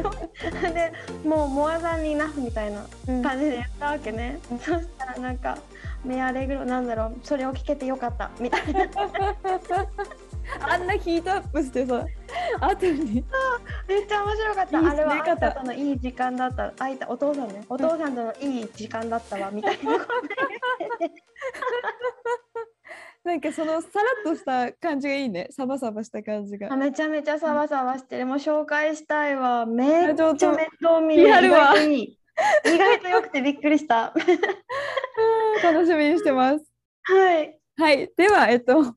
[0.01, 0.13] そう。
[0.73, 0.91] で
[1.23, 5.57] もうモアザンにイナフみたいなえ、感じで言ったわけね、そしたらなんか
[6.03, 8.85] メアレグロなんだろうそれを聞けてよかったみたいな
[10.59, 12.05] あんなヒートアップしてさ
[12.59, 13.23] 後に
[13.87, 14.77] めっちゃ面白かった。
[14.79, 16.73] あれはあいたとのいい時間だった。
[16.79, 17.63] あいたお父さんね。
[17.69, 20.05] お父さんとのいい時間だったわみたいなこと
[20.79, 21.23] 言ってて。
[23.23, 28.27] なんかそのさらっとした感じがいいねサバサバした感じがあめちゃめちゃサバサバしてる。
[28.27, 29.65] もう紹介したいわ。
[29.65, 31.29] めっちゃ面倒見る。
[31.31, 32.19] わ意外といい。
[32.65, 34.13] 意外と良くてびっくりした。
[35.63, 36.65] 楽しみにしてます
[37.03, 37.59] はい。
[37.77, 38.95] はいではえっと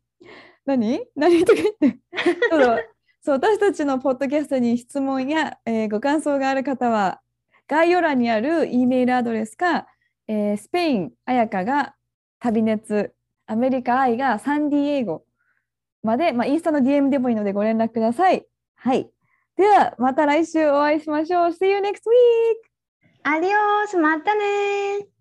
[0.77, 1.01] 何？
[1.17, 1.45] 何？
[1.45, 1.99] とか言って
[3.21, 7.21] そう私たちのポッドキャストに質問や、えーご感想がある方は
[7.67, 9.87] 概要欄にある E メールアドレスか、
[10.27, 11.95] えースペインあやかが
[12.39, 13.13] 旅熱
[13.47, 15.25] アメリカ愛がサンディエゴ
[16.03, 18.47] まで、まあ、インスタの DM でもいいのでご連絡ください。
[18.77, 19.11] はい。
[19.57, 21.49] ではまた来週お会いしましょう。
[21.49, 22.69] See you next week!
[23.25, 25.18] アディオース、またねー。